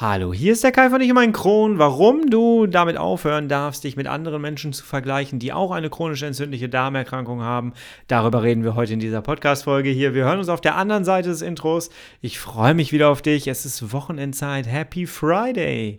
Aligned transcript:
Hallo, 0.00 0.32
hier 0.32 0.54
ist 0.54 0.64
der 0.64 0.72
Kai 0.72 0.88
von 0.88 1.02
Ich 1.02 1.10
und 1.10 1.16
mein 1.16 1.32
Kron. 1.34 1.78
Warum 1.78 2.30
du 2.30 2.66
damit 2.66 2.96
aufhören 2.96 3.50
darfst, 3.50 3.84
dich 3.84 3.98
mit 3.98 4.06
anderen 4.06 4.40
Menschen 4.40 4.72
zu 4.72 4.82
vergleichen, 4.82 5.38
die 5.38 5.52
auch 5.52 5.72
eine 5.72 5.90
chronisch 5.90 6.22
entzündliche 6.22 6.70
Darmerkrankung 6.70 7.42
haben, 7.42 7.74
darüber 8.06 8.42
reden 8.42 8.64
wir 8.64 8.74
heute 8.76 8.94
in 8.94 8.98
dieser 8.98 9.20
Podcast-Folge 9.20 9.90
hier. 9.90 10.14
Wir 10.14 10.24
hören 10.24 10.38
uns 10.38 10.48
auf 10.48 10.62
der 10.62 10.76
anderen 10.76 11.04
Seite 11.04 11.28
des 11.28 11.42
Intros. 11.42 11.90
Ich 12.22 12.38
freue 12.38 12.72
mich 12.72 12.92
wieder 12.92 13.10
auf 13.10 13.20
dich. 13.20 13.46
Es 13.46 13.66
ist 13.66 13.92
Wochenendzeit. 13.92 14.66
Happy 14.66 15.04
Friday! 15.04 15.98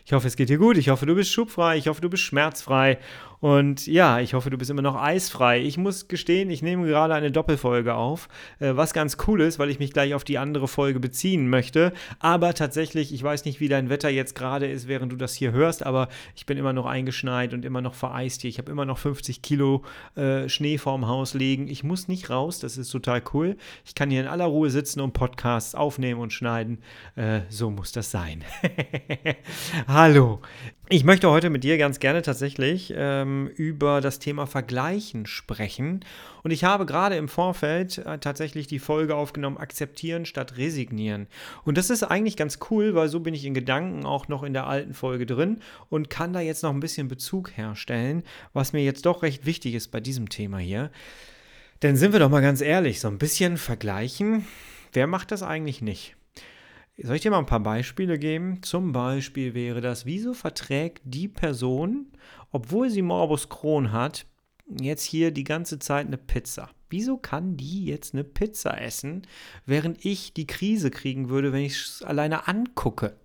Ich 0.11 0.13
hoffe, 0.13 0.27
es 0.27 0.35
geht 0.35 0.49
dir 0.49 0.57
gut. 0.57 0.75
Ich 0.75 0.89
hoffe, 0.89 1.05
du 1.05 1.15
bist 1.15 1.31
schubfrei. 1.31 1.77
Ich 1.77 1.87
hoffe, 1.87 2.01
du 2.01 2.09
bist 2.09 2.23
schmerzfrei. 2.23 2.97
Und 3.41 3.87
ja, 3.87 4.19
ich 4.19 4.35
hoffe, 4.35 4.51
du 4.51 4.57
bist 4.57 4.69
immer 4.69 4.83
noch 4.83 4.95
eisfrei. 4.95 5.61
Ich 5.61 5.75
muss 5.75 6.07
gestehen, 6.07 6.51
ich 6.51 6.61
nehme 6.61 6.85
gerade 6.85 7.15
eine 7.15 7.31
Doppelfolge 7.31 7.95
auf, 7.95 8.29
äh, 8.59 8.75
was 8.75 8.93
ganz 8.93 9.17
cool 9.27 9.41
ist, 9.41 9.57
weil 9.57 9.71
ich 9.71 9.79
mich 9.79 9.93
gleich 9.93 10.13
auf 10.13 10.23
die 10.23 10.37
andere 10.37 10.67
Folge 10.67 10.99
beziehen 10.99 11.49
möchte. 11.49 11.91
Aber 12.19 12.53
tatsächlich, 12.53 13.11
ich 13.11 13.23
weiß 13.23 13.45
nicht, 13.45 13.59
wie 13.59 13.67
dein 13.67 13.89
Wetter 13.89 14.09
jetzt 14.09 14.35
gerade 14.35 14.67
ist, 14.67 14.87
während 14.87 15.11
du 15.11 15.15
das 15.15 15.33
hier 15.33 15.53
hörst, 15.53 15.83
aber 15.83 16.07
ich 16.35 16.45
bin 16.45 16.59
immer 16.59 16.71
noch 16.71 16.85
eingeschneit 16.85 17.55
und 17.55 17.65
immer 17.65 17.81
noch 17.81 17.95
vereist 17.95 18.41
hier. 18.41 18.49
Ich 18.51 18.59
habe 18.59 18.71
immer 18.71 18.85
noch 18.85 18.99
50 18.99 19.41
Kilo 19.41 19.83
äh, 20.15 20.47
Schnee 20.47 20.77
vorm 20.77 21.07
Haus 21.07 21.33
liegen. 21.33 21.67
Ich 21.67 21.83
muss 21.83 22.07
nicht 22.07 22.29
raus, 22.29 22.59
das 22.59 22.77
ist 22.77 22.91
total 22.91 23.23
cool. 23.33 23.57
Ich 23.85 23.95
kann 23.95 24.11
hier 24.11 24.21
in 24.21 24.27
aller 24.27 24.45
Ruhe 24.45 24.69
sitzen 24.69 25.01
und 25.01 25.13
Podcasts 25.13 25.73
aufnehmen 25.73 26.21
und 26.21 26.31
schneiden. 26.31 26.77
Äh, 27.15 27.39
so 27.49 27.71
muss 27.71 27.91
das 27.91 28.11
sein. 28.11 28.43
Hallo. 30.03 30.39
Ich 30.89 31.03
möchte 31.03 31.29
heute 31.29 31.51
mit 31.51 31.63
dir 31.63 31.77
ganz 31.77 31.99
gerne 31.99 32.23
tatsächlich 32.23 32.91
ähm, 32.97 33.45
über 33.55 34.01
das 34.01 34.17
Thema 34.17 34.47
Vergleichen 34.47 35.27
sprechen. 35.27 36.03
Und 36.41 36.49
ich 36.49 36.63
habe 36.63 36.87
gerade 36.87 37.17
im 37.17 37.27
Vorfeld 37.27 37.99
äh, 37.99 38.17
tatsächlich 38.17 38.65
die 38.65 38.79
Folge 38.79 39.13
aufgenommen, 39.13 39.59
akzeptieren 39.59 40.25
statt 40.25 40.57
resignieren. 40.57 41.27
Und 41.65 41.77
das 41.77 41.91
ist 41.91 42.01
eigentlich 42.01 42.35
ganz 42.35 42.57
cool, 42.71 42.95
weil 42.95 43.09
so 43.09 43.19
bin 43.19 43.35
ich 43.35 43.45
in 43.45 43.53
Gedanken 43.53 44.07
auch 44.07 44.27
noch 44.27 44.41
in 44.41 44.53
der 44.53 44.65
alten 44.65 44.95
Folge 44.95 45.27
drin 45.27 45.59
und 45.89 46.09
kann 46.09 46.33
da 46.33 46.39
jetzt 46.39 46.63
noch 46.63 46.73
ein 46.73 46.79
bisschen 46.79 47.07
Bezug 47.07 47.55
herstellen, 47.55 48.23
was 48.53 48.73
mir 48.73 48.83
jetzt 48.83 49.05
doch 49.05 49.21
recht 49.21 49.45
wichtig 49.45 49.75
ist 49.75 49.89
bei 49.89 49.99
diesem 49.99 50.29
Thema 50.29 50.57
hier. 50.57 50.89
Denn 51.83 51.95
sind 51.95 52.11
wir 52.11 52.19
doch 52.19 52.31
mal 52.31 52.41
ganz 52.41 52.61
ehrlich, 52.61 53.01
so 53.01 53.07
ein 53.07 53.19
bisschen 53.19 53.57
vergleichen, 53.57 54.47
wer 54.93 55.05
macht 55.05 55.29
das 55.29 55.43
eigentlich 55.43 55.83
nicht? 55.83 56.15
Soll 57.03 57.15
ich 57.15 57.21
dir 57.21 57.31
mal 57.31 57.39
ein 57.39 57.45
paar 57.45 57.61
Beispiele 57.61 58.19
geben? 58.19 58.61
Zum 58.61 58.91
Beispiel 58.91 59.53
wäre 59.53 59.81
das, 59.81 60.05
wieso 60.05 60.33
verträgt 60.33 61.01
die 61.03 61.27
Person, 61.27 62.11
obwohl 62.51 62.89
sie 62.89 63.01
Morbus 63.01 63.49
Crohn 63.49 63.91
hat, 63.91 64.25
jetzt 64.79 65.03
hier 65.03 65.31
die 65.31 65.43
ganze 65.43 65.79
Zeit 65.79 66.07
eine 66.07 66.17
Pizza? 66.17 66.69
Wieso 66.89 67.17
kann 67.17 67.57
die 67.57 67.85
jetzt 67.85 68.13
eine 68.13 68.23
Pizza 68.23 68.79
essen, 68.79 69.23
während 69.65 70.05
ich 70.05 70.33
die 70.33 70.45
Krise 70.45 70.91
kriegen 70.91 71.29
würde, 71.29 71.53
wenn 71.53 71.63
ich 71.63 71.81
es 71.81 72.03
alleine 72.03 72.47
angucke? 72.47 73.17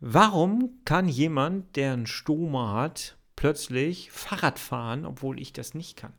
Warum 0.00 0.80
kann 0.84 1.08
jemand, 1.08 1.76
der 1.76 1.92
einen 1.92 2.06
Stoma 2.06 2.72
hat, 2.72 3.18
plötzlich 3.36 4.10
Fahrrad 4.10 4.58
fahren, 4.58 5.04
obwohl 5.04 5.38
ich 5.38 5.52
das 5.52 5.74
nicht 5.74 5.96
kann? 5.96 6.14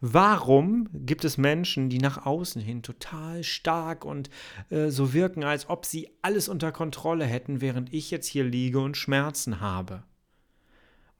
Warum 0.00 0.88
gibt 0.92 1.24
es 1.24 1.38
Menschen, 1.38 1.88
die 1.88 1.98
nach 1.98 2.26
außen 2.26 2.60
hin 2.60 2.82
total 2.82 3.42
stark 3.42 4.04
und 4.04 4.28
äh, 4.68 4.90
so 4.90 5.14
wirken, 5.14 5.42
als 5.42 5.70
ob 5.70 5.86
sie 5.86 6.10
alles 6.20 6.48
unter 6.48 6.70
Kontrolle 6.70 7.24
hätten, 7.24 7.62
während 7.62 7.94
ich 7.94 8.10
jetzt 8.10 8.26
hier 8.26 8.44
liege 8.44 8.78
und 8.78 8.96
Schmerzen 8.96 9.60
habe? 9.60 10.02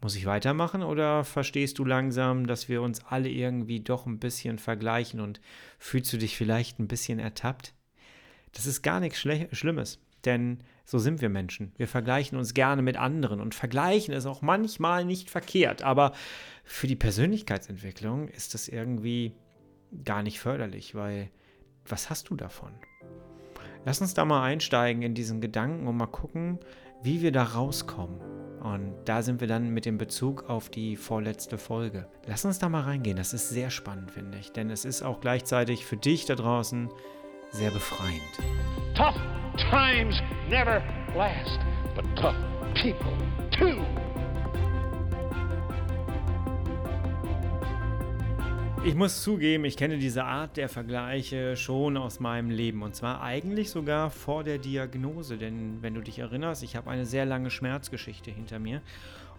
Muss 0.03 0.15
ich 0.15 0.27
weitermachen 0.27 0.83
oder 0.83 1.25
verstehst 1.25 1.79
du 1.79 1.85
langsam, 1.87 2.47
dass 2.47 2.69
wir 2.69 2.83
uns 2.83 3.03
alle 3.07 3.31
irgendwie 3.31 3.81
doch 3.81 4.05
ein 4.05 4.19
bisschen 4.19 4.59
vergleichen 4.59 5.21
und 5.21 5.41
fühlst 5.79 6.13
du 6.13 6.19
dich 6.19 6.37
vielleicht 6.37 6.79
ein 6.79 6.87
bisschen 6.87 7.19
ertappt? 7.19 7.73
Das 8.53 8.67
ist 8.67 8.83
gar 8.83 9.01
nichts 9.01 9.19
Schle 9.19 9.49
Schlimmes, 9.53 10.01
denn 10.27 10.59
so 10.87 10.99
sind 10.99 11.21
wir 11.21 11.29
Menschen. 11.29 11.73
Wir 11.77 11.89
vergleichen 11.89 12.39
uns 12.39 12.55
gerne 12.55 12.81
mit 12.81 12.97
anderen 12.97 13.41
und 13.41 13.55
vergleichen 13.55 14.15
ist 14.15 14.25
auch 14.25 14.41
manchmal 14.41 15.05
nicht 15.05 15.29
verkehrt, 15.29 15.83
aber 15.83 16.13
für 16.65 16.87
die 16.87 16.97
Persönlichkeitsentwicklung 16.97 18.29
ist 18.29 18.55
das 18.55 18.69
irgendwie 18.69 19.35
gar 20.05 20.23
nicht 20.23 20.39
förderlich, 20.39 20.95
weil 20.95 21.31
was 21.87 22.09
hast 22.09 22.31
du 22.31 22.37
davon? 22.37 22.73
Lass 23.85 24.01
uns 24.01 24.15
da 24.15 24.25
mal 24.25 24.43
einsteigen 24.43 25.03
in 25.03 25.15
diesen 25.15 25.41
Gedanken 25.41 25.87
und 25.89 25.97
mal 25.97 26.07
gucken, 26.07 26.61
wie 27.03 27.21
wir 27.21 27.33
da 27.33 27.43
rauskommen. 27.43 28.21
Und 28.61 28.95
da 29.05 29.23
sind 29.23 29.41
wir 29.41 29.47
dann 29.47 29.71
mit 29.71 29.87
dem 29.87 29.99
Bezug 29.99 30.49
auf 30.49 30.71
die 30.71 30.97
vorletzte 30.97 31.59
Folge. 31.59 32.09
Lass 32.27 32.45
uns 32.45 32.59
da 32.59 32.69
mal 32.69 32.83
reingehen. 32.83 33.17
Das 33.17 33.33
ist 33.33 33.51
sehr 33.51 33.71
spannend, 33.71 34.11
finde 34.11 34.39
ich. 34.39 34.51
Denn 34.51 34.71
es 34.71 34.85
ist 34.85 35.03
auch 35.03 35.21
gleichzeitig 35.21 35.85
für 35.85 35.97
dich 35.97 36.25
da 36.25 36.35
draußen 36.35 36.91
sehr 37.57 37.71
befreiend. 37.71 38.21
Tough 38.95 39.17
times 39.71 40.21
never 40.51 40.83
last, 41.17 41.59
but 41.95 42.05
tough 42.15 42.37
people 42.75 43.17
too. 43.51 43.83
Ich 48.85 48.95
muss 48.95 49.23
zugeben, 49.23 49.65
ich 49.65 49.77
kenne 49.77 49.97
diese 49.97 50.25
Art 50.25 50.57
der 50.59 50.69
Vergleiche 50.69 51.57
schon 51.57 51.97
aus 51.97 52.21
meinem 52.21 52.51
Leben 52.51 52.83
und 52.83 52.95
zwar 52.95 53.23
eigentlich 53.23 53.71
sogar 53.71 54.11
vor 54.11 54.45
der 54.45 54.59
Diagnose, 54.59 55.39
denn 55.39 55.79
wenn 55.81 55.95
du 55.95 56.03
dich 56.03 56.19
erinnerst, 56.19 56.63
ich 56.63 56.77
habe 56.77 56.91
eine 56.91 57.07
sehr 57.07 57.25
lange 57.25 57.51
Schmerzgeschichte 57.51 58.31
hinter 58.31 58.59
mir 58.59 58.83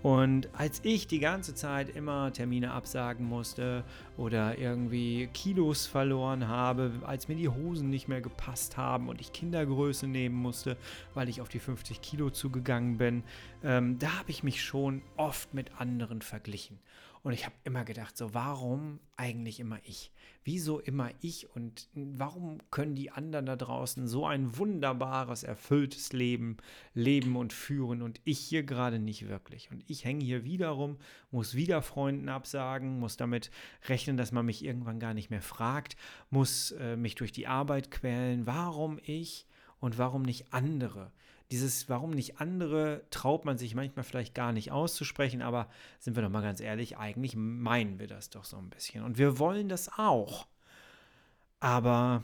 und 0.04 0.50
als 0.54 0.82
ich 0.84 1.08
die 1.08 1.20
ganze 1.20 1.56
Zeit 1.56 1.96
immer 1.96 2.32
Termine 2.32 2.72
absagen 2.72 3.26
musste 3.26 3.84
oder 4.16 4.58
irgendwie 4.58 5.28
Kilos 5.34 5.88
verloren 5.88 6.48
habe, 6.48 6.92
als 7.04 7.28
mir 7.28 7.36
die 7.36 7.50
Hosen 7.50 7.90
nicht 7.90 8.08
mehr 8.08 8.22
gepasst 8.22 8.78
haben 8.78 9.10
und 9.10 9.22
ich 9.22 9.34
Kindergröße 9.34 10.08
nehmen 10.08 10.36
musste, 10.36 10.78
weil 11.14 11.30
ich 11.30 11.42
auf 11.42 11.50
die 11.50 11.60
50 11.60 12.02
Kilo 12.02 12.30
zugegangen 12.30 12.98
bin, 12.98 13.24
ähm, 13.64 13.98
da 14.00 14.20
habe 14.20 14.30
ich 14.30 14.44
mich 14.44 14.64
schon 14.64 15.02
oft 15.16 15.54
mit 15.54 15.80
anderen 15.80 16.22
verglichen. 16.22 16.80
Und 17.28 17.34
ich 17.34 17.44
habe 17.44 17.56
immer 17.66 17.84
gedacht, 17.84 18.16
so 18.16 18.34
warum 18.34 19.02
eigentlich 19.18 19.60
immer 19.60 19.80
ich? 19.84 20.14
Wieso 20.46 20.80
immer 20.80 21.10
ich? 21.20 21.54
Und 21.54 21.90
warum 21.94 22.60
können 22.72 22.96
die 22.96 23.12
anderen 23.12 23.46
da 23.46 23.58
draußen 23.58 24.08
so 24.08 24.26
ein 24.26 24.58
wunderbares, 24.58 25.44
erfülltes 25.44 26.14
Leben 26.14 26.56
leben 26.94 27.36
und 27.36 27.52
führen 27.52 28.02
und 28.02 28.22
ich 28.24 28.40
hier 28.40 28.64
gerade 28.64 28.98
nicht 28.98 29.28
wirklich? 29.28 29.70
Und 29.72 29.84
ich 29.88 30.06
hänge 30.06 30.24
hier 30.24 30.46
wieder 30.46 30.70
rum, 30.70 30.96
muss 31.30 31.54
wieder 31.54 31.82
Freunden 31.82 32.30
absagen, 32.30 32.98
muss 32.98 33.18
damit 33.18 33.52
rechnen, 33.90 34.16
dass 34.16 34.32
man 34.32 34.46
mich 34.46 34.64
irgendwann 34.64 35.02
gar 35.02 35.14
nicht 35.14 35.30
mehr 35.30 35.42
fragt, 35.42 35.98
muss 36.30 36.72
äh, 36.80 36.96
mich 36.96 37.16
durch 37.16 37.34
die 37.34 37.48
Arbeit 37.48 37.92
quälen. 37.92 38.46
Warum 38.46 39.02
ich 39.04 39.48
und 39.82 39.98
warum 39.98 40.22
nicht 40.22 40.54
andere? 40.54 41.12
Dieses 41.52 41.88
Warum 41.88 42.12
nicht 42.12 42.40
andere 42.40 43.06
traut 43.10 43.46
man 43.46 43.58
sich 43.58 43.74
manchmal 43.74 44.04
vielleicht 44.04 44.36
gar 44.36 44.52
nicht 44.52 44.72
auszusprechen, 44.72 45.42
aber 45.42 45.70
sind 46.00 46.16
wir 46.16 46.24
doch 46.24 46.30
mal 46.30 46.42
ganz 46.42 46.60
ehrlich, 46.60 46.98
eigentlich 46.98 47.36
meinen 47.38 48.00
wir 48.00 48.08
das 48.08 48.30
doch 48.30 48.44
so 48.44 48.58
ein 48.58 48.70
bisschen. 48.70 49.04
Und 49.04 49.18
wir 49.18 49.40
wollen 49.40 49.70
das 49.70 49.90
auch. 49.98 50.48
Aber 51.60 52.24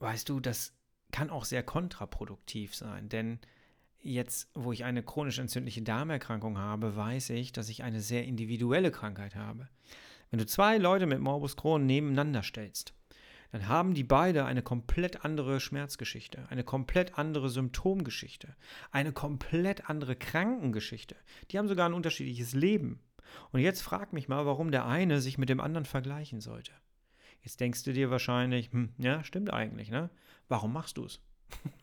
weißt 0.00 0.28
du, 0.28 0.38
das 0.38 0.74
kann 1.12 1.30
auch 1.30 1.44
sehr 1.44 1.62
kontraproduktiv 1.62 2.74
sein, 2.74 3.08
denn 3.08 3.38
jetzt, 4.00 4.50
wo 4.54 4.72
ich 4.72 4.84
eine 4.84 5.02
chronisch 5.02 5.38
entzündliche 5.38 5.82
Darmerkrankung 5.82 6.58
habe, 6.58 6.96
weiß 6.96 7.30
ich, 7.30 7.52
dass 7.52 7.68
ich 7.68 7.82
eine 7.82 8.00
sehr 8.00 8.24
individuelle 8.24 8.90
Krankheit 8.90 9.34
habe. 9.34 9.68
Wenn 10.30 10.38
du 10.38 10.46
zwei 10.46 10.76
Leute 10.78 11.06
mit 11.06 11.20
Morbus 11.20 11.56
Crohn 11.56 11.86
nebeneinander 11.86 12.42
stellst, 12.42 12.92
dann 13.54 13.68
haben 13.68 13.94
die 13.94 14.02
beide 14.02 14.46
eine 14.46 14.62
komplett 14.62 15.24
andere 15.24 15.60
Schmerzgeschichte, 15.60 16.44
eine 16.50 16.64
komplett 16.64 17.16
andere 17.20 17.48
Symptomgeschichte, 17.48 18.56
eine 18.90 19.12
komplett 19.12 19.88
andere 19.88 20.16
Krankengeschichte. 20.16 21.14
Die 21.52 21.58
haben 21.58 21.68
sogar 21.68 21.88
ein 21.88 21.94
unterschiedliches 21.94 22.54
Leben. 22.54 22.98
Und 23.52 23.60
jetzt 23.60 23.80
frag 23.80 24.12
mich 24.12 24.26
mal, 24.26 24.44
warum 24.44 24.72
der 24.72 24.86
eine 24.86 25.20
sich 25.20 25.38
mit 25.38 25.50
dem 25.50 25.60
anderen 25.60 25.84
vergleichen 25.84 26.40
sollte. 26.40 26.72
Jetzt 27.42 27.60
denkst 27.60 27.84
du 27.84 27.92
dir 27.92 28.10
wahrscheinlich, 28.10 28.72
hm, 28.72 28.92
ja, 28.98 29.22
stimmt 29.22 29.52
eigentlich, 29.52 29.88
ne? 29.88 30.10
Warum 30.48 30.72
machst 30.72 30.96
du 30.96 31.04
es? 31.04 31.20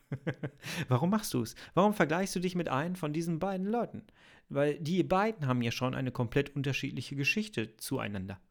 Warum 0.90 1.10
machst 1.10 1.34
du 1.34 1.42
es? 1.42 1.56
Warum 1.74 1.94
vergleichst 1.94 2.36
du 2.36 2.42
dich 2.42 2.54
mit 2.54 2.68
einem 2.68 2.96
von 2.96 3.14
diesen 3.14 3.40
beiden 3.40 3.66
Leuten? 3.66 4.04
Weil 4.50 4.78
die 4.78 5.04
beiden 5.04 5.48
haben 5.48 5.62
ja 5.62 5.72
schon 5.72 5.96
eine 5.96 6.12
komplett 6.12 6.54
unterschiedliche 6.54 7.16
Geschichte 7.16 7.78
zueinander. 7.78 8.42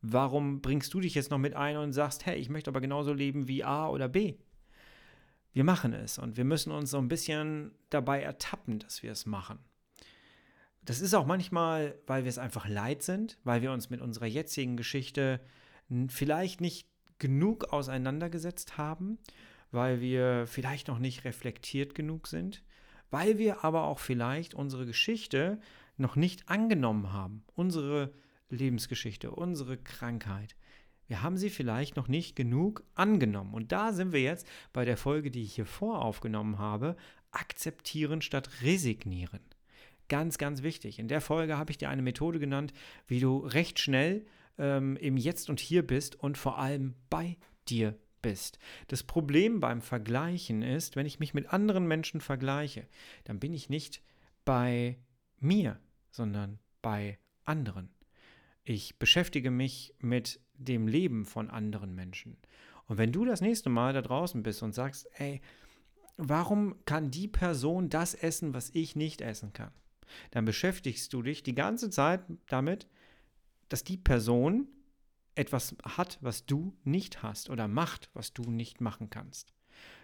Warum 0.00 0.60
bringst 0.60 0.94
du 0.94 1.00
dich 1.00 1.14
jetzt 1.14 1.30
noch 1.30 1.38
mit 1.38 1.54
ein 1.54 1.76
und 1.76 1.92
sagst, 1.92 2.24
hey, 2.26 2.38
ich 2.38 2.48
möchte 2.48 2.70
aber 2.70 2.80
genauso 2.80 3.12
leben 3.12 3.48
wie 3.48 3.64
A 3.64 3.88
oder 3.88 4.08
B? 4.08 4.36
Wir 5.52 5.64
machen 5.64 5.92
es 5.92 6.18
und 6.18 6.36
wir 6.36 6.44
müssen 6.44 6.70
uns 6.70 6.90
so 6.90 6.98
ein 6.98 7.08
bisschen 7.08 7.72
dabei 7.90 8.22
ertappen, 8.22 8.78
dass 8.78 9.02
wir 9.02 9.10
es 9.10 9.26
machen. 9.26 9.58
Das 10.84 11.00
ist 11.00 11.14
auch 11.14 11.26
manchmal, 11.26 11.98
weil 12.06 12.24
wir 12.24 12.28
es 12.28 12.38
einfach 12.38 12.68
leid 12.68 13.02
sind, 13.02 13.38
weil 13.44 13.60
wir 13.60 13.72
uns 13.72 13.90
mit 13.90 14.00
unserer 14.00 14.26
jetzigen 14.26 14.76
Geschichte 14.76 15.40
vielleicht 16.08 16.60
nicht 16.60 16.88
genug 17.18 17.72
auseinandergesetzt 17.72 18.78
haben, 18.78 19.18
weil 19.70 20.00
wir 20.00 20.46
vielleicht 20.46 20.88
noch 20.88 20.98
nicht 20.98 21.24
reflektiert 21.24 21.94
genug 21.94 22.28
sind, 22.28 22.62
weil 23.10 23.38
wir 23.38 23.64
aber 23.64 23.84
auch 23.84 23.98
vielleicht 23.98 24.54
unsere 24.54 24.86
Geschichte 24.86 25.58
noch 25.96 26.14
nicht 26.14 26.48
angenommen 26.48 27.12
haben, 27.12 27.42
unsere 27.54 28.12
Lebensgeschichte, 28.50 29.30
unsere 29.30 29.76
Krankheit. 29.76 30.56
Wir 31.06 31.22
haben 31.22 31.38
sie 31.38 31.50
vielleicht 31.50 31.96
noch 31.96 32.08
nicht 32.08 32.36
genug 32.36 32.84
angenommen. 32.94 33.54
Und 33.54 33.72
da 33.72 33.92
sind 33.92 34.12
wir 34.12 34.20
jetzt 34.20 34.46
bei 34.72 34.84
der 34.84 34.96
Folge, 34.96 35.30
die 35.30 35.42
ich 35.42 35.54
hier 35.54 35.66
voraufgenommen 35.66 36.58
habe, 36.58 36.96
akzeptieren 37.30 38.20
statt 38.20 38.62
resignieren. 38.62 39.40
Ganz, 40.08 40.38
ganz 40.38 40.62
wichtig. 40.62 40.98
In 40.98 41.08
der 41.08 41.20
Folge 41.20 41.58
habe 41.58 41.70
ich 41.70 41.78
dir 41.78 41.88
eine 41.88 42.02
Methode 42.02 42.38
genannt, 42.38 42.72
wie 43.06 43.20
du 43.20 43.38
recht 43.38 43.78
schnell 43.78 44.26
ähm, 44.58 44.96
im 44.96 45.16
Jetzt 45.16 45.50
und 45.50 45.60
Hier 45.60 45.86
bist 45.86 46.16
und 46.16 46.38
vor 46.38 46.58
allem 46.58 46.94
bei 47.10 47.36
dir 47.68 47.98
bist. 48.22 48.58
Das 48.88 49.02
Problem 49.02 49.60
beim 49.60 49.80
Vergleichen 49.80 50.62
ist, 50.62 50.96
wenn 50.96 51.06
ich 51.06 51.20
mich 51.20 51.34
mit 51.34 51.52
anderen 51.52 51.86
Menschen 51.86 52.20
vergleiche, 52.20 52.86
dann 53.24 53.38
bin 53.38 53.54
ich 53.54 53.68
nicht 53.68 54.02
bei 54.44 54.98
mir, 55.38 55.78
sondern 56.10 56.58
bei 56.82 57.18
anderen. 57.44 57.90
Ich 58.70 58.98
beschäftige 58.98 59.50
mich 59.50 59.94
mit 59.98 60.40
dem 60.52 60.88
Leben 60.88 61.24
von 61.24 61.48
anderen 61.48 61.94
Menschen. 61.94 62.36
Und 62.84 62.98
wenn 62.98 63.12
du 63.12 63.24
das 63.24 63.40
nächste 63.40 63.70
Mal 63.70 63.94
da 63.94 64.02
draußen 64.02 64.42
bist 64.42 64.62
und 64.62 64.74
sagst, 64.74 65.08
ey, 65.14 65.40
warum 66.18 66.74
kann 66.84 67.10
die 67.10 67.28
Person 67.28 67.88
das 67.88 68.12
essen, 68.12 68.52
was 68.52 68.68
ich 68.74 68.94
nicht 68.94 69.22
essen 69.22 69.54
kann? 69.54 69.72
Dann 70.32 70.44
beschäftigst 70.44 71.14
du 71.14 71.22
dich 71.22 71.42
die 71.42 71.54
ganze 71.54 71.88
Zeit 71.88 72.20
damit, 72.48 72.86
dass 73.70 73.84
die 73.84 73.96
Person 73.96 74.68
etwas 75.34 75.74
hat, 75.82 76.18
was 76.20 76.44
du 76.44 76.76
nicht 76.84 77.22
hast 77.22 77.48
oder 77.48 77.68
macht, 77.68 78.10
was 78.12 78.34
du 78.34 78.42
nicht 78.50 78.82
machen 78.82 79.08
kannst. 79.08 79.54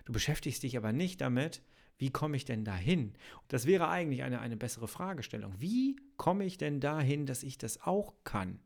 Du 0.06 0.12
beschäftigst 0.14 0.62
dich 0.62 0.78
aber 0.78 0.94
nicht 0.94 1.20
damit, 1.20 1.60
wie 1.98 2.10
komme 2.10 2.36
ich 2.36 2.44
denn 2.44 2.64
dahin? 2.64 3.14
Das 3.48 3.66
wäre 3.66 3.88
eigentlich 3.88 4.22
eine, 4.22 4.40
eine 4.40 4.56
bessere 4.56 4.88
Fragestellung. 4.88 5.54
Wie 5.58 5.96
komme 6.16 6.44
ich 6.44 6.58
denn 6.58 6.80
dahin, 6.80 7.26
dass 7.26 7.42
ich 7.42 7.58
das 7.58 7.82
auch 7.82 8.14
kann? 8.24 8.58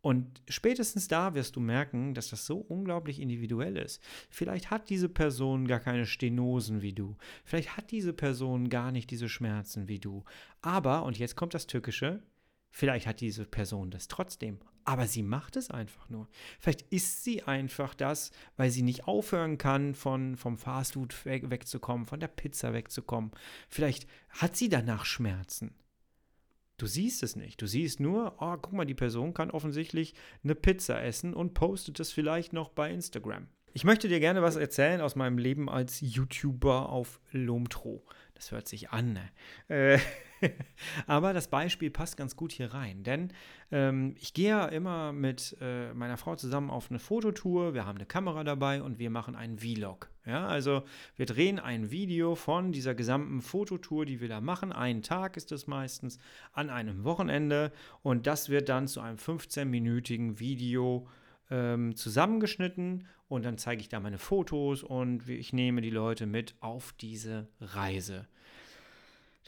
Und 0.00 0.42
spätestens 0.48 1.08
da 1.08 1.34
wirst 1.34 1.56
du 1.56 1.60
merken, 1.60 2.14
dass 2.14 2.30
das 2.30 2.46
so 2.46 2.58
unglaublich 2.58 3.20
individuell 3.20 3.76
ist. 3.76 4.00
Vielleicht 4.30 4.70
hat 4.70 4.90
diese 4.90 5.08
Person 5.08 5.66
gar 5.66 5.80
keine 5.80 6.06
Stenosen 6.06 6.82
wie 6.82 6.92
du. 6.92 7.16
Vielleicht 7.44 7.76
hat 7.76 7.90
diese 7.90 8.12
Person 8.12 8.68
gar 8.68 8.92
nicht 8.92 9.10
diese 9.10 9.28
Schmerzen 9.28 9.88
wie 9.88 9.98
du. 9.98 10.24
Aber, 10.62 11.02
und 11.02 11.18
jetzt 11.18 11.34
kommt 11.34 11.52
das 11.52 11.66
Tückische, 11.66 12.22
vielleicht 12.70 13.06
hat 13.06 13.20
diese 13.20 13.44
Person 13.44 13.90
das 13.90 14.08
trotzdem. 14.08 14.58
Aber 14.84 15.06
sie 15.06 15.22
macht 15.22 15.56
es 15.56 15.70
einfach 15.70 16.08
nur. 16.08 16.28
Vielleicht 16.58 16.80
ist 16.90 17.22
sie 17.22 17.42
einfach 17.42 17.94
das, 17.94 18.30
weil 18.56 18.70
sie 18.70 18.82
nicht 18.82 19.06
aufhören 19.06 19.58
kann, 19.58 19.94
von, 19.94 20.36
vom 20.36 20.56
Fastfood 20.56 21.26
weg, 21.26 21.50
wegzukommen, 21.50 22.06
von 22.06 22.20
der 22.20 22.28
Pizza 22.28 22.72
wegzukommen. 22.72 23.32
Vielleicht 23.68 24.08
hat 24.30 24.56
sie 24.56 24.70
danach 24.70 25.04
Schmerzen. 25.04 25.74
Du 26.78 26.86
siehst 26.86 27.22
es 27.22 27.36
nicht. 27.36 27.60
Du 27.60 27.66
siehst 27.66 28.00
nur, 28.00 28.36
oh, 28.38 28.56
guck 28.56 28.72
mal, 28.72 28.86
die 28.86 28.94
Person 28.94 29.34
kann 29.34 29.50
offensichtlich 29.50 30.14
eine 30.42 30.54
Pizza 30.54 31.02
essen 31.02 31.34
und 31.34 31.52
postet 31.52 32.00
es 32.00 32.12
vielleicht 32.12 32.52
noch 32.52 32.70
bei 32.70 32.90
Instagram. 32.90 33.48
Ich 33.74 33.84
möchte 33.84 34.08
dir 34.08 34.20
gerne 34.20 34.42
was 34.42 34.56
erzählen 34.56 35.00
aus 35.00 35.16
meinem 35.16 35.38
Leben 35.38 35.68
als 35.68 36.00
YouTuber 36.00 36.88
auf 36.88 37.20
Lomtro. 37.32 38.04
Das 38.34 38.52
hört 38.52 38.68
sich 38.68 38.90
an. 38.90 39.12
Ne? 39.12 39.30
Äh, 39.68 39.98
aber 41.06 41.32
das 41.32 41.48
Beispiel 41.48 41.90
passt 41.90 42.16
ganz 42.16 42.36
gut 42.36 42.52
hier 42.52 42.72
rein, 42.72 43.02
denn 43.02 43.32
ähm, 43.70 44.14
ich 44.18 44.34
gehe 44.34 44.50
ja 44.50 44.66
immer 44.66 45.12
mit 45.12 45.56
äh, 45.60 45.92
meiner 45.94 46.16
Frau 46.16 46.36
zusammen 46.36 46.70
auf 46.70 46.90
eine 46.90 46.98
Fototour. 46.98 47.74
Wir 47.74 47.86
haben 47.86 47.98
eine 47.98 48.06
Kamera 48.06 48.44
dabei 48.44 48.82
und 48.82 48.98
wir 48.98 49.10
machen 49.10 49.36
einen 49.36 49.58
Vlog. 49.58 50.10
Ja, 50.24 50.46
also 50.46 50.82
wir 51.16 51.26
drehen 51.26 51.58
ein 51.58 51.90
Video 51.90 52.34
von 52.34 52.72
dieser 52.72 52.94
gesamten 52.94 53.40
Fototour, 53.40 54.04
die 54.04 54.20
wir 54.20 54.28
da 54.28 54.40
machen. 54.40 54.72
Einen 54.72 55.02
Tag 55.02 55.36
ist 55.36 55.52
es 55.52 55.66
meistens 55.66 56.18
an 56.52 56.68
einem 56.68 57.04
Wochenende 57.04 57.72
und 58.02 58.26
das 58.26 58.48
wird 58.48 58.68
dann 58.68 58.88
zu 58.88 59.00
einem 59.00 59.16
15-minütigen 59.16 60.38
Video 60.38 61.08
ähm, 61.50 61.96
zusammengeschnitten 61.96 63.06
und 63.28 63.44
dann 63.44 63.58
zeige 63.58 63.80
ich 63.80 63.88
da 63.88 64.00
meine 64.00 64.18
Fotos 64.18 64.82
und 64.82 65.28
ich 65.28 65.52
nehme 65.52 65.80
die 65.80 65.90
Leute 65.90 66.26
mit 66.26 66.54
auf 66.60 66.92
diese 66.92 67.48
Reise. 67.60 68.26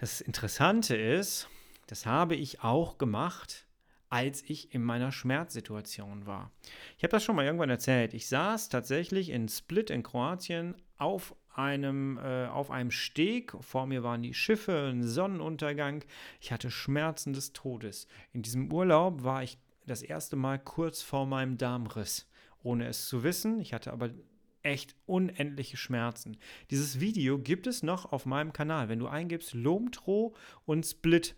Das 0.01 0.23
Interessante 0.23 0.97
ist, 0.97 1.47
das 1.87 2.07
habe 2.07 2.35
ich 2.35 2.63
auch 2.63 2.97
gemacht, 2.97 3.67
als 4.09 4.43
ich 4.49 4.75
in 4.75 4.83
meiner 4.83 5.13
Schmerzsituation 5.13 6.25
war. 6.25 6.51
Ich 6.97 7.05
habe 7.05 7.11
das 7.11 7.23
schon 7.23 7.37
mal 7.37 7.45
irgendwann 7.45 7.69
erzählt. 7.69 8.15
Ich 8.15 8.27
saß 8.27 8.71
tatsächlich 8.71 9.29
in 9.29 9.47
Split 9.47 9.91
in 9.91 10.03
Kroatien 10.03 10.75
auf 10.97 11.37
einem, 11.55 12.17
äh, 12.17 12.47
auf 12.47 12.71
einem 12.71 12.91
Steg. 12.91 13.53
Vor 13.61 13.87
mir 13.87 14.03
waren 14.03 14.23
die 14.23 14.33
Schiffe, 14.33 14.89
ein 14.91 15.03
Sonnenuntergang. 15.03 16.03
Ich 16.41 16.51
hatte 16.51 16.71
Schmerzen 16.71 17.35
des 17.35 17.53
Todes. 17.53 18.07
In 18.33 18.41
diesem 18.41 18.73
Urlaub 18.73 19.23
war 19.23 19.43
ich 19.43 19.59
das 19.85 20.01
erste 20.01 20.35
Mal 20.35 20.59
kurz 20.59 21.03
vor 21.03 21.27
meinem 21.27 21.59
Darmriss, 21.59 22.27
ohne 22.63 22.89
es 22.89 23.07
zu 23.07 23.23
wissen. 23.23 23.61
Ich 23.61 23.75
hatte 23.75 23.93
aber 23.93 24.09
echt 24.63 24.95
unendliche 25.07 25.77
Schmerzen. 25.77 26.37
Dieses 26.71 27.01
Video 27.01 27.39
gibt 27.39 27.67
es 27.67 27.83
noch 27.83 28.13
auf 28.13 28.27
meinem 28.27 28.53
Kanal. 28.53 28.89
Wenn 28.89 28.99
du 28.99 29.07
eingibst 29.07 29.55
Lomtro 29.55 30.35
und 30.67 30.85
Split, 30.85 31.35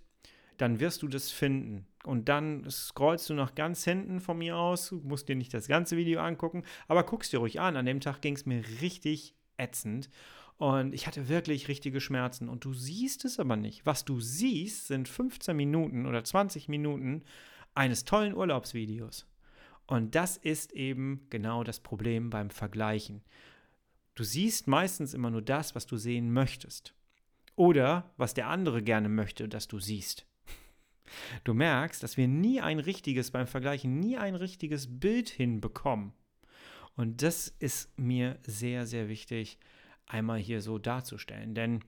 dann 0.57 0.81
wirst 0.81 1.03
du 1.03 1.09
das 1.09 1.31
finden. 1.31 1.87
Und 2.05 2.29
dann 2.29 2.69
scrollst 2.71 3.31
du 3.31 3.35
noch 3.35 3.55
ganz 3.55 3.85
hinten 3.85 4.21
von 4.21 4.39
mir 4.39 4.57
aus, 4.57 4.89
du 4.89 4.97
musst 4.97 5.29
dir 5.29 5.37
nicht 5.37 5.55
das 5.55 5.69
ganze 5.69 5.97
Video 5.97 6.21
angucken, 6.21 6.65
aber 6.89 7.05
guckst 7.05 7.33
dir 7.33 7.39
ruhig 7.39 7.61
an. 7.61 7.77
An 7.77 7.87
dem 7.87 8.01
Tag 8.01 8.21
ging 8.21 8.35
es 8.35 8.47
mir 8.47 8.63
richtig 8.81 9.35
ätzend. 9.57 10.11
Und 10.59 10.95
ich 10.95 11.07
hatte 11.07 11.29
wirklich 11.29 11.69
richtige 11.69 12.01
Schmerzen. 12.01 12.49
Und 12.49 12.65
du 12.65 12.73
siehst 12.73 13.25
es 13.25 13.41
aber 13.41 13.57
nicht. 13.57 13.85
Was 13.87 14.05
du 14.05 14.21
siehst, 14.21 14.87
sind 14.87 15.09
15 15.09 15.57
Minuten 15.57 16.07
oder 16.07 16.23
20 16.23 16.69
Minuten 16.69 17.25
eines 17.75 18.05
tollen 18.05 18.35
Urlaubsvideos. 18.35 19.27
Und 19.93 20.15
das 20.15 20.39
ist 20.39 20.73
eben 20.73 21.27
genau 21.29 21.65
das 21.65 21.79
Problem 21.79 22.31
beim 22.31 22.49
Vergleichen. 22.49 23.21
Du 24.15 24.25
siehst 24.25 24.67
meistens 24.67 25.13
immer 25.13 25.31
nur 25.31 25.43
das, 25.43 25.75
was 25.75 25.87
du 25.87 25.99
sehen 25.99 26.33
möchtest. 26.33 26.95
Oder 27.57 28.11
was 28.17 28.33
der 28.33 28.49
andere 28.49 28.83
gerne 28.83 29.11
möchte, 29.11 29.51
dass 29.51 29.69
du 29.69 29.79
siehst. 29.79 30.25
Du 31.45 31.53
merkst, 31.53 32.03
dass 32.03 32.17
wir 32.17 32.27
nie 32.27 32.63
ein 32.63 32.79
richtiges 32.79 33.33
beim 33.33 33.47
Vergleichen, 33.47 34.01
nie 34.01 34.17
ein 34.17 34.35
richtiges 34.35 34.99
Bild 34.99 35.29
hinbekommen. 35.29 36.15
Und 36.97 37.21
das 37.21 37.49
ist 37.59 37.99
mir 37.99 38.39
sehr, 38.47 38.87
sehr 38.87 39.11
wichtig, 39.11 39.59
einmal 40.07 40.39
hier 40.39 40.63
so 40.63 40.79
darzustellen. 40.79 41.55
Denn 41.55 41.85